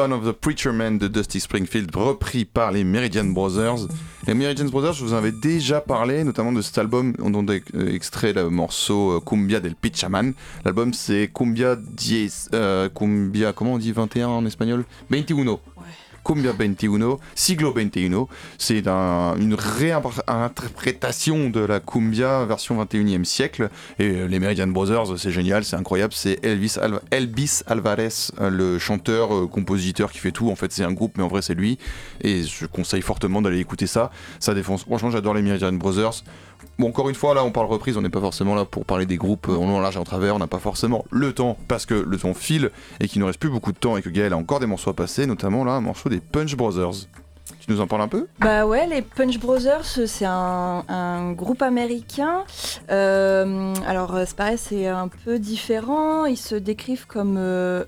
Son 0.09 0.15
of 0.15 0.25
the 0.25 0.31
Preacher 0.31 0.71
Man 0.71 0.97
de 0.97 1.07
Dusty 1.07 1.39
Springfield, 1.39 1.95
repris 1.95 2.43
par 2.43 2.71
les 2.71 2.83
Meridian 2.83 3.25
Brothers. 3.25 3.87
Les 4.25 4.33
Meridian 4.33 4.65
Brothers, 4.65 4.93
je 4.93 5.03
vous 5.03 5.13
en 5.13 5.17
avais 5.17 5.31
déjà 5.31 5.81
parlé, 5.81 6.23
notamment 6.23 6.51
de 6.51 6.61
cet 6.63 6.79
album 6.79 7.13
dont 7.19 7.45
est 7.45 7.63
extrait 7.93 8.33
le 8.33 8.49
morceau 8.49 9.17
euh, 9.17 9.19
Cumbia 9.19 9.59
del 9.59 9.75
Pichaman. 9.75 10.33
L'album 10.65 10.93
c'est 10.93 11.29
Cumbia 11.31 11.75
Diez, 11.75 12.29
euh, 12.55 12.89
Cumbia, 12.89 13.53
comment 13.53 13.73
on 13.73 13.77
dit 13.77 13.91
21 13.91 14.27
en 14.29 14.45
espagnol? 14.47 14.83
21. 15.11 15.59
Cumbia 16.29 16.51
21, 16.51 17.17
Siglo 17.33 17.73
21. 17.73 18.27
C'est 18.59 18.87
un- 18.87 19.35
une 19.39 19.55
réinterprétation 19.55 21.49
de 21.49 21.59
la 21.61 21.79
Cumbia 21.79 22.45
version 22.45 22.77
21e 22.77 23.25
siècle. 23.25 23.69
Et 23.97 24.03
euh, 24.11 24.27
les 24.27 24.37
Meridian 24.37 24.67
Brothers, 24.67 25.17
c'est 25.17 25.31
génial, 25.31 25.63
c'est 25.63 25.75
incroyable. 25.75 26.13
C'est 26.15 26.37
Elvis, 26.45 26.75
Alva- 26.79 27.01
Elvis 27.09 27.61
Alvarez, 27.65 28.09
euh, 28.39 28.51
le 28.51 28.77
chanteur, 28.77 29.33
euh, 29.33 29.47
compositeur 29.47 30.11
qui 30.11 30.19
fait 30.19 30.31
tout. 30.31 30.49
En 30.51 30.55
fait, 30.55 30.71
c'est 30.71 30.83
un 30.83 30.91
groupe, 30.93 31.13
mais 31.17 31.23
en 31.23 31.27
vrai, 31.29 31.41
c'est 31.41 31.55
lui. 31.55 31.79
Et 32.21 32.43
je 32.43 32.67
conseille 32.67 33.01
fortement 33.01 33.41
d'aller 33.41 33.59
écouter 33.59 33.87
ça. 33.87 34.11
Ça 34.39 34.53
défonce. 34.53 34.83
Franchement, 34.83 35.09
j'adore 35.09 35.33
les 35.33 35.41
Meridian 35.41 35.73
Brothers. 35.73 36.23
Bon, 36.77 36.89
encore 36.89 37.09
une 37.09 37.15
fois, 37.15 37.33
là, 37.33 37.43
on 37.43 37.51
parle 37.51 37.67
reprise, 37.67 37.97
on 37.97 38.01
n'est 38.01 38.09
pas 38.09 38.21
forcément 38.21 38.55
là 38.55 38.65
pour 38.65 38.85
parler 38.85 39.05
des 39.05 39.17
groupes 39.17 39.47
euh, 39.49 39.55
en 39.57 39.67
long, 39.67 39.79
large 39.79 39.95
et 39.95 39.99
en 39.99 40.03
travers. 40.03 40.35
On 40.35 40.39
n'a 40.39 40.47
pas 40.47 40.59
forcément 40.59 41.05
le 41.11 41.33
temps 41.33 41.57
parce 41.67 41.85
que 41.85 41.93
le 41.93 42.17
temps 42.17 42.33
file 42.33 42.71
et 42.99 43.07
qu'il 43.07 43.19
ne 43.21 43.25
reste 43.25 43.39
plus 43.39 43.49
beaucoup 43.49 43.71
de 43.71 43.77
temps 43.77 43.97
et 43.97 44.01
que 44.01 44.09
Gaël 44.09 44.33
a 44.33 44.37
encore 44.37 44.59
des 44.59 44.65
morceaux 44.65 44.89
à 44.89 44.95
passer, 44.95 45.25
notamment 45.25 45.63
là, 45.63 45.73
un 45.73 45.81
morceau 45.81 46.09
des 46.09 46.19
Punch 46.19 46.55
Brothers. 46.55 47.07
Tu 47.59 47.71
nous 47.71 47.81
en 47.81 47.87
parles 47.87 48.03
un 48.03 48.07
peu? 48.07 48.27
Bah 48.39 48.65
ouais, 48.65 48.87
les 48.87 49.01
Punch 49.01 49.39
Brothers, 49.39 49.83
c'est 49.83 50.25
un, 50.25 51.33
groupe 51.33 51.61
américain. 51.61 52.43
Euh, 52.91 53.73
alors 53.87 54.17
c'est 54.25 54.35
pareil, 54.35 54.57
c'est 54.57 54.87
un 54.87 55.07
peu 55.07 55.39
différent. 55.39 56.25
Ils 56.25 56.37
se 56.37 56.55
décrivent 56.55 57.07
comme 57.07 57.35
euh, 57.37 57.83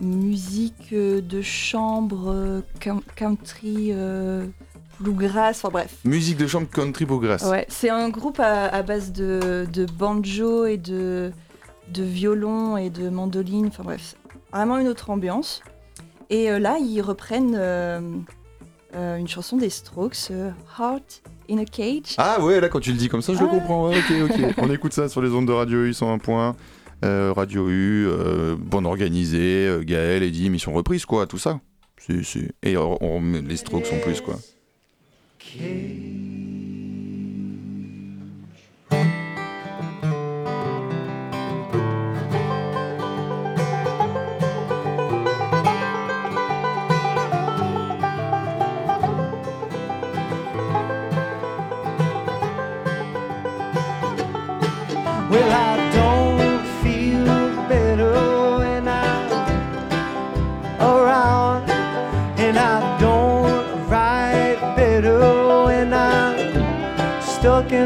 musique 0.00 0.92
de 0.92 1.42
chambre, 1.42 2.62
coun- 2.82 3.02
country, 3.14 3.92
bluegrass, 5.00 5.58
enfin 5.58 5.68
bref. 5.70 5.94
Musique 6.04 6.36
de 6.36 6.46
chambre 6.46 6.68
country 6.68 7.04
bluegrass. 7.04 7.42
Ouais, 7.44 7.66
c'est 7.68 7.90
un 7.90 8.08
groupe 8.08 8.40
à, 8.40 8.66
à 8.66 8.82
base 8.82 9.12
de, 9.12 9.66
de 9.72 9.86
banjo 9.86 10.66
et 10.66 10.76
de, 10.76 11.30
de 11.92 12.02
violon 12.02 12.76
et 12.76 12.90
de 12.90 13.08
mandoline, 13.08 13.66
enfin 13.68 13.82
bref, 13.84 14.16
vraiment 14.52 14.78
une 14.78 14.88
autre 14.88 15.10
ambiance. 15.10 15.62
Et 16.30 16.50
euh, 16.50 16.58
là, 16.58 16.78
ils 16.78 17.00
reprennent 17.00 17.56
euh, 17.58 18.00
euh, 18.94 19.16
une 19.16 19.28
chanson 19.28 19.56
des 19.56 19.70
Strokes, 19.70 20.30
Heart 20.78 21.22
in 21.50 21.58
a 21.58 21.64
Cage. 21.64 22.14
Ah 22.18 22.42
ouais, 22.42 22.60
là 22.60 22.68
quand 22.68 22.80
tu 22.80 22.90
le 22.92 22.98
dis 22.98 23.08
comme 23.08 23.22
ça, 23.22 23.32
je 23.34 23.38
le 23.40 23.46
Ah. 23.46 23.54
comprends. 23.54 23.88
Ouais, 23.88 23.98
ok, 23.98 24.30
ok. 24.30 24.54
On 24.58 24.70
écoute 24.70 24.92
ça 24.92 25.08
sur 25.08 25.22
les 25.22 25.30
ondes 25.30 25.46
de 25.46 25.52
Radio 25.52 25.84
U 25.84 25.94
101 25.94 26.18
points. 26.18 26.54
Euh, 27.04 27.32
Radio 27.34 27.68
U, 27.70 28.08
bande 28.58 28.84
organisée, 28.86 29.70
Gaël, 29.84 30.22
Eddy, 30.22 30.46
émission 30.46 30.72
reprise, 30.72 31.06
quoi, 31.06 31.26
tout 31.26 31.38
ça. 31.38 31.60
C'est- 31.96 32.22
c'est- 32.24 32.52
Et 32.62 32.76
on, 32.76 32.98
on 33.02 33.20
met 33.20 33.40
les 33.40 33.56
strokes 33.56 33.86
en 33.92 33.98
plus, 34.00 34.20
quoi. 34.20 34.34
King. 35.38 36.17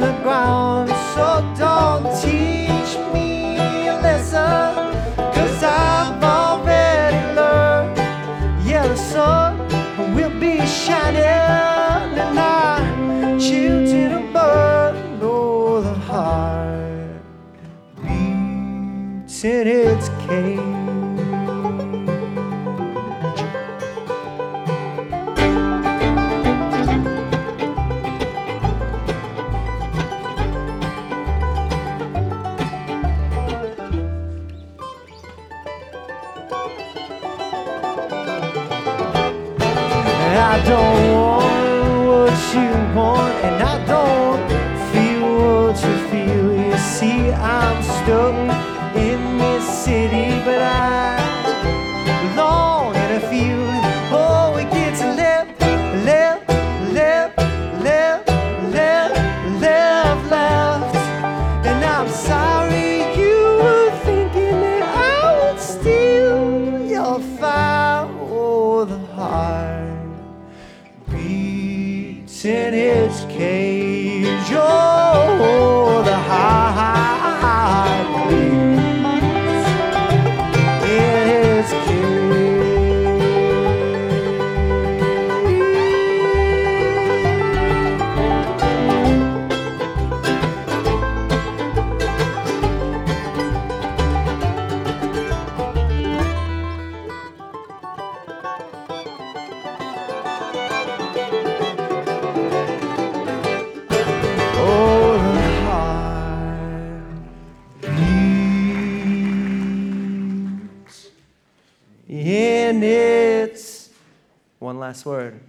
The 0.00 0.12
ground. 0.22 0.91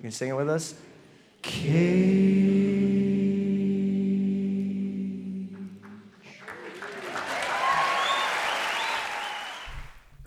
Word. 0.03 0.07
You 0.07 0.09
can 0.09 0.11
sing 0.11 0.29
it 0.29 0.35
with 0.35 0.49
us. 0.49 0.75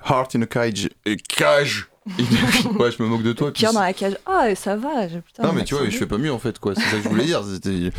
Heart 0.01 0.35
in 0.35 0.43
a 0.43 0.47
cage. 0.47 0.91
Et 1.05 1.27
cage 1.29 1.87
Ouais, 2.79 2.91
je 2.91 3.03
me 3.03 3.09
moque 3.09 3.23
de 3.23 3.33
toi. 3.33 3.53
Pierre 3.53 3.73
dans 3.73 3.81
la 3.81 3.93
cage. 3.93 4.17
Ah, 4.27 4.55
ça 4.55 4.77
va. 4.77 5.09
je- 5.09 5.19
Putain, 5.19 5.43
Non 5.45 5.53
mais 5.53 5.65
tu 5.65 5.75
vois, 5.75 5.85
je 5.89 5.97
fais 5.97 6.07
pas 6.07 6.19
mieux 6.19 6.33
en 6.33 6.39
fait 6.39 6.59
quoi, 6.59 6.75
c'est 6.75 6.83
ça 6.83 6.97
que 6.99 7.03
je 7.03 7.09
voulais 7.09 7.25
dire. 7.25 7.43
C'était 7.45 7.91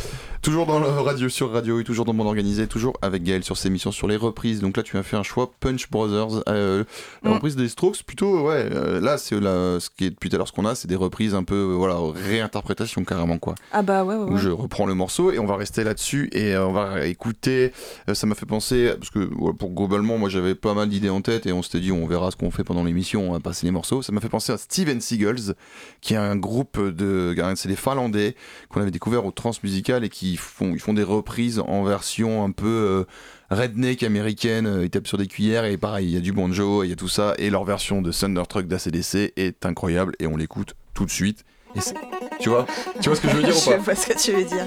toujours 0.42 0.66
dans 0.66 0.78
le 0.78 0.86
radio 0.88 1.28
sur 1.28 1.50
radio 1.52 1.80
et 1.80 1.84
toujours 1.84 2.04
dans 2.04 2.12
mon 2.12 2.24
organisé, 2.26 2.66
toujours 2.66 2.96
avec 3.02 3.22
Gaël 3.22 3.42
sur 3.44 3.56
ses 3.56 3.70
missions 3.70 3.92
sur 3.92 4.08
les 4.08 4.16
reprises. 4.16 4.60
Donc 4.60 4.76
là 4.76 4.82
tu 4.82 4.96
as 4.96 5.02
fait 5.02 5.16
un 5.16 5.22
choix 5.22 5.50
Punch 5.60 5.90
Brothers, 5.90 6.42
euh, 6.48 6.84
la 7.22 7.30
Mm. 7.30 7.34
reprise 7.34 7.56
des 7.56 7.68
Strokes 7.68 8.02
plutôt 8.04 8.46
ouais. 8.48 8.68
euh, 8.72 9.00
là 9.00 9.18
c'est 9.18 9.38
la- 9.40 9.78
ce 9.80 9.88
qui 9.90 10.04
est 10.06 10.10
depuis 10.10 10.30
tout 10.30 10.36
à 10.36 10.38
l'heure 10.38 10.48
ce 10.48 10.52
qu'on 10.52 10.64
a, 10.66 10.74
c'est 10.74 10.88
des 10.88 10.96
reprises 10.96 11.34
un 11.34 11.42
peu 11.44 11.54
euh, 11.54 11.74
voilà 11.76 11.96
réinterprétation 12.14 13.04
carrément 13.04 13.38
quoi. 13.38 13.54
Ah 13.72 13.82
bah 13.82 14.04
ouais, 14.04 14.14
ouais, 14.14 14.30
Où 14.30 14.34
ouais. 14.34 14.40
je 14.40 14.48
reprends 14.50 14.86
le 14.86 14.94
morceau 14.94 15.32
et 15.32 15.38
on 15.38 15.46
va 15.46 15.56
rester 15.56 15.84
là-dessus 15.84 16.28
et 16.32 16.54
euh, 16.54 16.66
on 16.66 16.72
va 16.72 17.06
écouter. 17.06 17.72
Ça 18.12 18.26
m'a 18.26 18.34
fait 18.34 18.46
penser 18.46 18.92
parce 18.98 19.10
que 19.10 19.18
ouais, 19.34 19.52
pour 19.58 19.70
globalement 19.70 20.18
moi 20.18 20.28
j'avais 20.28 20.54
pas 20.54 20.74
mal 20.74 20.88
d'idées 20.88 21.10
en 21.10 21.20
tête 21.20 21.46
et 21.46 21.52
on 21.52 21.62
s'était 21.62 21.80
dit 21.80 21.92
on 21.92 22.06
verra 22.06 22.30
ce 22.30 22.36
qu'on 22.36 22.50
fait 22.50 22.64
pendant 22.64 22.84
l'émission, 22.84 23.28
on 23.28 23.32
va 23.32 23.40
passer 23.40 23.66
les 23.66 23.72
morceaux. 23.72 23.97
Ça 24.02 24.12
m'a 24.12 24.20
fait 24.20 24.28
penser 24.28 24.52
à 24.52 24.58
Steven 24.58 25.00
Seagulls 25.00 25.54
qui 26.00 26.14
est 26.14 26.18
un 26.18 26.36
groupe 26.36 26.78
de, 26.80 27.34
c'est 27.56 27.68
des 27.68 27.76
Finlandais 27.76 28.34
qu'on 28.68 28.80
avait 28.80 28.90
découvert 28.90 29.24
au 29.24 29.30
Transmusical 29.30 30.04
et 30.04 30.08
qui 30.08 30.36
font, 30.36 30.72
ils 30.74 30.80
font 30.80 30.94
des 30.94 31.02
reprises 31.02 31.58
en 31.60 31.82
version 31.84 32.44
un 32.44 32.50
peu 32.50 32.66
euh, 32.66 33.04
redneck 33.50 34.02
américaine. 34.02 34.80
Ils 34.82 34.90
tapent 34.90 35.06
sur 35.06 35.18
des 35.18 35.26
cuillères 35.26 35.64
et 35.64 35.76
pareil 35.76 36.06
il 36.08 36.14
y 36.14 36.16
a 36.16 36.20
du 36.20 36.32
banjo, 36.32 36.84
il 36.84 36.90
y 36.90 36.92
a 36.92 36.96
tout 36.96 37.08
ça 37.08 37.34
et 37.38 37.50
leur 37.50 37.64
version 37.64 38.02
de 38.02 38.12
Thunderstruck 38.12 38.66
d'ACDC 38.66 39.32
est 39.36 39.64
incroyable 39.66 40.14
et 40.18 40.26
on 40.26 40.36
l'écoute 40.36 40.74
tout 40.94 41.04
de 41.04 41.10
suite. 41.10 41.44
Et 41.76 41.80
tu 42.40 42.48
vois, 42.48 42.66
tu 43.00 43.08
vois 43.08 43.16
ce 43.16 43.20
que 43.20 43.28
je 43.28 43.36
veux 43.36 43.42
dire 43.42 43.56
ou 43.56 43.60
Je 43.64 43.70
pas? 43.70 43.76
vois 43.78 43.94
ce 43.94 44.06
que 44.06 44.18
tu 44.18 44.32
veux 44.32 44.44
dire. 44.44 44.66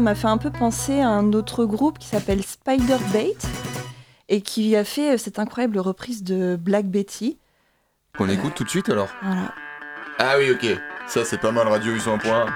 Ça 0.00 0.04
m'a 0.04 0.14
fait 0.14 0.28
un 0.28 0.38
peu 0.38 0.50
penser 0.50 1.02
à 1.02 1.10
un 1.10 1.34
autre 1.34 1.66
groupe 1.66 1.98
qui 1.98 2.06
s'appelle 2.06 2.42
Spider 2.42 2.96
Bait 3.12 3.36
et 4.30 4.40
qui 4.40 4.74
a 4.74 4.82
fait 4.82 5.12
euh, 5.12 5.18
cette 5.18 5.38
incroyable 5.38 5.78
reprise 5.78 6.24
de 6.24 6.56
Black 6.58 6.86
Betty. 6.86 7.36
Qu'on 8.16 8.30
écoute 8.30 8.54
tout 8.54 8.64
de 8.64 8.70
suite 8.70 8.88
alors? 8.88 9.10
Voilà. 9.22 9.52
Ah 10.18 10.36
oui, 10.38 10.52
ok. 10.52 10.80
Ça, 11.06 11.26
c'est 11.26 11.36
pas 11.36 11.52
mal, 11.52 11.68
Radio 11.68 11.92
801. 11.92 12.46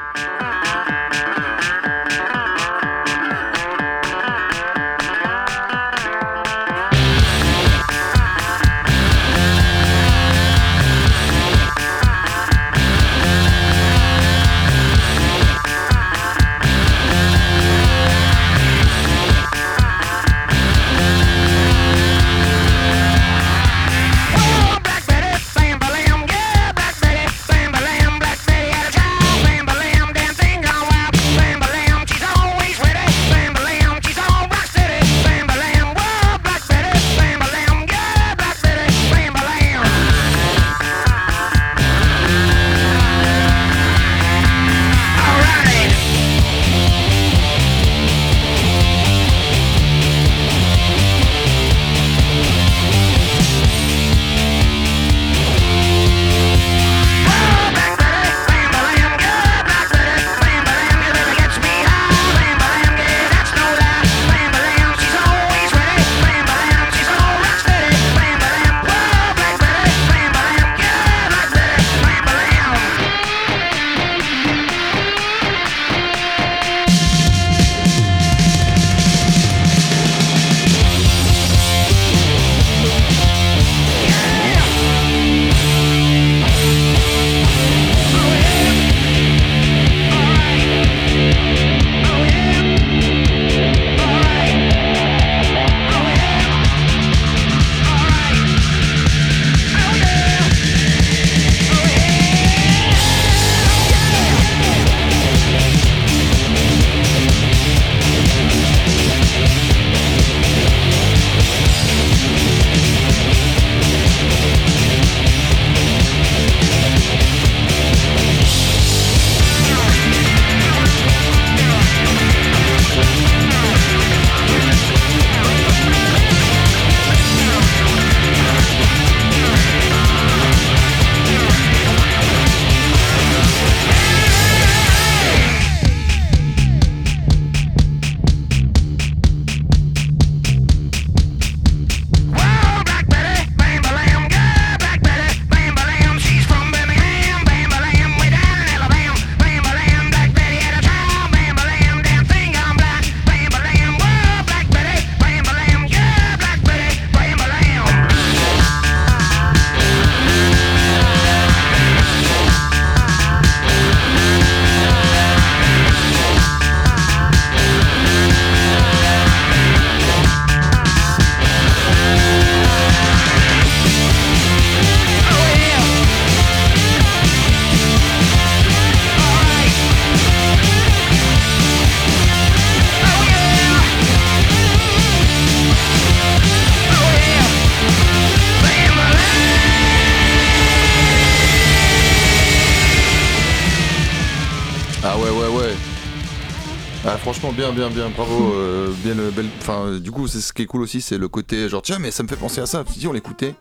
Bien, 197.74 197.90
bien, 197.90 198.10
bravo. 198.10 198.52
euh, 198.54 198.90
bien 199.04 199.14
le 199.14 199.30
bel. 199.30 199.46
Enfin, 199.60 199.86
euh, 199.86 200.00
du 200.00 200.10
coup, 200.10 200.26
c'est 200.28 200.40
ce 200.40 200.52
qui 200.52 200.62
est 200.62 200.66
cool 200.66 200.82
aussi, 200.82 201.00
c'est 201.00 201.18
le 201.18 201.28
côté 201.28 201.68
genre, 201.68 201.82
tiens, 201.82 201.98
mais 202.00 202.10
ça 202.10 202.22
me 202.22 202.28
fait 202.28 202.36
penser 202.36 202.60
à 202.60 202.66
ça. 202.66 202.84
Si 202.90 203.06
on 203.06 203.12
l'écoutait. 203.12 203.54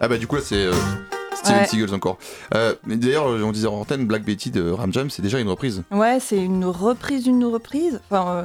Ah, 0.00 0.08
bah, 0.08 0.18
du 0.18 0.26
coup, 0.26 0.36
là, 0.36 0.42
c'est 0.44 0.56
euh, 0.56 0.72
Steven 1.34 1.60
Ouais. 1.60 1.66
Seagulls 1.66 1.94
encore. 1.94 2.18
Euh, 2.54 2.74
mais 2.86 2.96
d'ailleurs, 2.96 3.28
euh, 3.28 3.42
on 3.42 3.52
disait 3.52 3.66
en 3.66 3.74
antenne, 3.74 4.06
Black 4.06 4.24
Betty 4.24 4.50
de 4.50 4.70
Ram 4.70 4.92
Jam, 4.92 5.10
c'est 5.10 5.22
déjà 5.22 5.38
une 5.40 5.48
reprise. 5.48 5.82
Ouais, 5.90 6.18
c'est 6.20 6.38
une 6.38 6.64
reprise 6.64 7.24
d'une 7.24 7.44
reprise. 7.44 8.00
Enfin, 8.10 8.28
euh, 8.30 8.42
euh, 8.42 8.44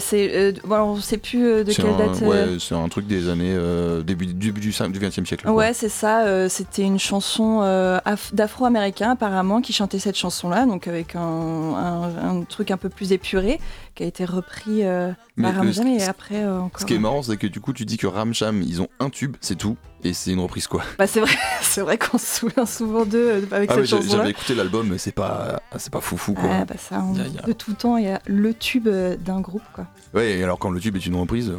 c'est. 0.00 0.30
euh, 0.34 0.52
bon, 0.64 0.76
on 0.76 0.96
sait 0.96 1.18
plus 1.18 1.44
euh, 1.46 1.64
de 1.64 1.72
quelle 1.72 1.86
un- 1.86 1.96
date. 1.98 2.22
euh, 2.22 2.26
Ouais, 2.54 2.58
c'est 2.60 2.74
un 2.74 2.88
truc 2.88 3.06
des 3.06 3.28
années. 3.28 3.54
euh, 3.54 4.02
début, 4.02 4.26
début 4.26 4.60
du, 4.60 4.70
cin- 4.70 4.90
du 4.90 4.98
20 4.98 5.08
e 5.18 5.24
siècle. 5.24 5.44
quoi. 5.44 5.52
Ouais, 5.52 5.72
c'est 5.72 5.88
ça. 5.88 6.24
euh, 6.26 6.48
C'était 6.48 6.82
une 6.82 6.98
chanson 6.98 7.60
euh, 7.62 7.98
af- 8.06 8.34
d'afro-américains 8.34 9.10
apparemment 9.12 9.60
qui 9.60 9.72
chantait 9.72 9.98
cette 9.98 10.16
chanson-là, 10.16 10.66
donc 10.66 10.88
avec 10.88 11.14
un, 11.16 11.20
un- 11.20 12.38
un 12.40 12.42
truc 12.42 12.70
un 12.70 12.76
peu 12.76 12.88
plus 12.88 13.12
épuré, 13.12 13.60
qui 13.94 14.02
a 14.02 14.06
été 14.06 14.24
repris 14.24 14.84
euh, 14.84 15.12
par 15.40 15.54
Ramjam 15.56 15.86
et 15.86 16.02
après 16.04 16.44
euh, 16.44 16.60
encore. 16.60 16.80
Ce 16.80 16.86
qui 16.86 16.94
est 16.94 16.98
marrant, 16.98 17.22
c'est 17.22 17.36
que 17.36 17.46
du 17.46 17.60
coup, 17.60 17.72
tu 17.72 17.84
dis 17.84 17.96
que 17.96 18.06
Ram 18.06 18.32
Jam, 18.34 18.62
ils 18.62 18.80
ont 18.82 18.88
un 19.00 19.08
tube, 19.10 19.36
c'est 19.40 19.56
tout, 19.56 19.76
et 20.04 20.12
c'est 20.12 20.32
une 20.32 20.40
reprise 20.40 20.66
quoi. 20.66 20.82
Bah, 20.98 21.06
c'est 21.06 21.20
vrai, 21.20 21.32
c'est 21.62 21.80
vrai 21.80 21.96
qu'on 21.98 22.18
se 22.18 22.40
souvient 22.40 22.66
souvent 22.66 23.04
d'eux 23.06 23.28
euh, 23.30 23.40
avec 23.52 23.70
Ah 23.70 23.76
cette 23.76 23.86
chanson-là. 23.86 24.16
j'avais 24.18 24.30
écouté 24.30 24.54
l'album, 24.54 24.88
mais 24.90 24.98
c'est 24.98 25.12
pas, 25.12 25.60
c'est 25.78 25.92
pas 25.92 26.00
foufou 26.00 26.34
quoi. 26.34 26.48
Ah, 26.52 26.64
bah 26.64 26.74
ça, 26.78 27.02
on- 27.02 27.14
de 27.46 27.52
tout 27.52 27.72
temps, 27.74 27.96
il 27.96 28.04
y 28.04 28.08
a 28.08 28.20
le 28.26 28.52
tube 28.54 28.88
euh, 28.88 29.16
d'un 29.16 29.40
groupe, 29.40 29.62
quoi. 29.76 29.86
Ouais, 30.14 30.32
et 30.38 30.42
alors 30.42 30.58
quand 30.58 30.70
le 30.70 30.80
tube 30.80 30.96
est 30.96 31.06
une 31.06 31.14
reprise. 31.16 31.50
euh, 31.50 31.58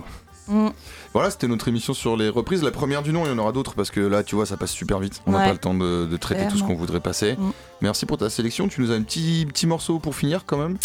Mm. 0.50 0.70
Voilà, 1.12 1.30
c'était 1.30 1.50
notre 1.50 1.68
émission 1.68 1.94
sur 1.94 2.16
les 2.16 2.30
reprises. 2.30 2.64
La 2.64 2.72
première 2.72 3.02
du 3.04 3.12
nom, 3.12 3.26
il 3.26 3.30
y 3.30 3.34
en 3.34 3.38
aura 3.38 3.52
d'autres 3.52 3.74
parce 3.76 3.92
que 3.92 4.00
là, 4.00 4.24
tu 4.24 4.36
vois, 4.36 4.46
ça 4.46 4.56
passe 4.56 4.72
super 4.72 4.98
vite. 5.00 5.22
On 5.28 5.32
n'a 5.32 5.40
Ouais. 5.40 5.46
pas 5.48 5.52
le 5.52 5.58
temps 5.58 5.74
de, 5.74 6.06
de 6.06 6.16
traiter 6.16 6.48
tout 6.48 6.58
ce 6.58 6.64
qu'on 6.64 6.76
voudrait 6.76 7.02
passer. 7.02 7.34
Mm. 7.38 7.52
Merci 7.82 8.06
pour 8.06 8.18
ta 8.18 8.30
sélection. 8.30 8.70
Tu 8.70 8.80
nous 8.80 8.94
as 8.94 8.96
un 8.96 9.02
petit, 9.02 9.46
petit 9.46 9.68
morceau 9.68 10.00
pour 10.00 10.16
finir 10.16 10.46
quand 10.46 10.56
même? 10.58 10.78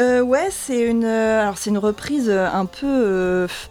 Euh, 0.00 0.22
ouais, 0.22 0.48
c'est 0.50 0.80
une, 0.88 1.04
euh, 1.04 1.42
alors 1.42 1.58
c'est 1.58 1.68
une 1.68 1.76
reprise 1.76 2.30
euh, 2.30 2.48
un 2.50 2.64
peu 2.64 2.86
euh, 2.86 3.46
f- 3.46 3.68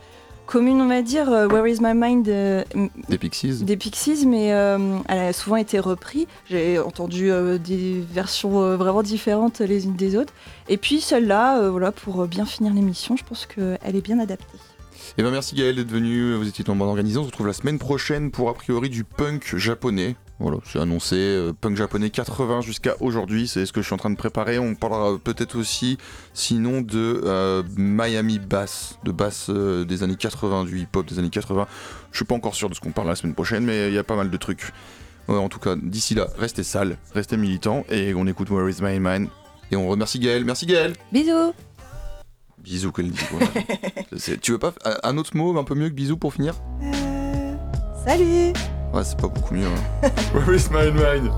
commune, 0.50 0.82
on 0.82 0.88
va 0.88 1.04
dire. 1.04 1.32
euh, 1.32 1.48
Where 1.48 1.68
is 1.68 1.78
my 1.80 1.94
mind 1.94 2.28
euh, 2.28 2.64
Des 3.08 3.20
Pixies. 3.20 3.64
des 3.64 3.78
Pixies, 3.78 4.26
mais 4.26 4.52
euh, 4.52 4.98
elle 5.08 5.20
a 5.20 5.34
souvent 5.34 5.58
été 5.58 5.80
reprise. 5.80 6.26
J'ai 6.50 6.80
entendu 6.80 7.32
euh, 7.32 7.60
des 7.60 8.02
versions 8.12 8.76
vraiment 8.76 9.04
différentes 9.04 9.60
les 9.60 9.86
unes 9.86 9.96
des 9.96 10.16
autres. 10.16 10.34
Et 10.68 10.78
puis 10.78 11.02
celle-là, 11.02 11.70
voilà, 11.70 11.92
pour 11.92 12.26
bien 12.26 12.46
finir 12.46 12.74
l'émission, 12.74 13.16
je 13.16 13.24
pense 13.24 13.46
qu'elle 13.46 13.96
est 13.96 14.02
bien 14.04 14.18
adaptée. 14.20 14.58
Et 15.18 15.24
ben 15.24 15.32
merci 15.32 15.56
Gaël 15.56 15.76
d'être 15.76 15.92
venu. 15.92 16.34
Vous 16.36 16.48
étiez 16.48 16.66
en 16.68 16.76
bande 16.76 16.90
organisée. 16.90 17.18
On 17.18 17.24
se 17.24 17.28
retrouve 17.28 17.48
la 17.48 17.54
semaine 17.54 17.78
prochaine 17.80 18.32
pour 18.32 18.50
a 18.50 18.54
priori 18.54 18.90
du 18.90 19.04
punk 19.04 19.56
japonais. 19.56 20.16
Voilà, 20.40 20.58
c'est 20.64 20.80
annoncé. 20.80 21.16
euh, 21.18 21.52
punk 21.54 21.76
japonais 21.76 22.10
80 22.10 22.62
jusqu'à 22.62 22.96
aujourd'hui. 23.02 23.48
C'est 23.48 23.66
ce 23.66 23.74
que 23.74 23.82
je 23.82 23.86
suis 23.86 23.94
en 23.94 23.98
train 23.98 24.10
de 24.10 24.16
préparer. 24.16 24.58
On 24.58 24.74
parlera 24.74 25.18
peut-être 25.22 25.58
aussi, 25.58 25.98
sinon, 26.34 26.82
de 26.82 27.22
euh, 27.26 27.62
Miami 27.76 28.40
Bass, 28.40 29.00
de 29.04 29.12
bass 29.12 29.48
euh, 29.50 29.84
des 29.84 30.02
années 30.02 30.16
80, 30.16 30.64
du 30.64 30.80
hip-hop 30.80 31.06
des 31.06 31.20
années 31.20 31.30
80. 31.30 31.68
Je 32.12 32.18
suis 32.18 32.26
pas 32.26 32.36
encore 32.36 32.56
sûr 32.56 32.70
de 32.70 32.74
ce 32.74 32.80
qu'on 32.80 32.92
parle 32.92 33.10
la 33.10 33.16
semaine 33.16 33.36
prochaine, 33.36 33.66
mais 33.66 33.90
il 33.90 33.94
y 33.94 33.98
a 33.98 34.04
pas 34.04 34.16
mal 34.16 34.30
de 34.30 34.38
trucs. 34.38 34.72
Ouais, 35.28 35.38
en 35.38 35.50
tout 35.50 35.60
cas, 35.60 35.76
d'ici 35.76 36.16
là, 36.16 36.28
restez 36.38 36.64
sales, 36.64 36.98
restez 37.14 37.36
militants 37.36 37.84
et 37.90 38.14
on 38.16 38.26
écoute 38.26 38.50
Where 38.50 38.70
is 38.70 38.82
my 38.82 38.98
mind. 39.00 39.28
Et 39.72 39.76
on 39.76 39.88
remercie 39.88 40.20
Gaël. 40.20 40.46
Merci 40.46 40.66
Gaël. 40.66 40.94
Bisous 41.12 41.54
Bisous, 42.64 42.92
qu'elle 42.92 43.12
dit. 43.12 43.20
tu 44.42 44.52
veux 44.52 44.58
pas 44.58 44.74
un 45.04 45.18
autre 45.18 45.36
mot 45.36 45.58
un 45.58 45.64
peu 45.64 45.76
mieux 45.76 45.90
que 45.90 45.94
bisous 45.94 46.18
pour 46.18 46.34
finir? 46.34 46.56
Salut 48.06 48.54
Ouais, 48.94 49.04
c'est 49.04 49.18
pas 49.18 49.28
beaucoup 49.28 49.54
mieux. 49.54 49.68
Hein. 49.68 50.10
Where 50.34 50.56
is 50.56 50.70
my 50.72 50.92
mind 50.92 51.32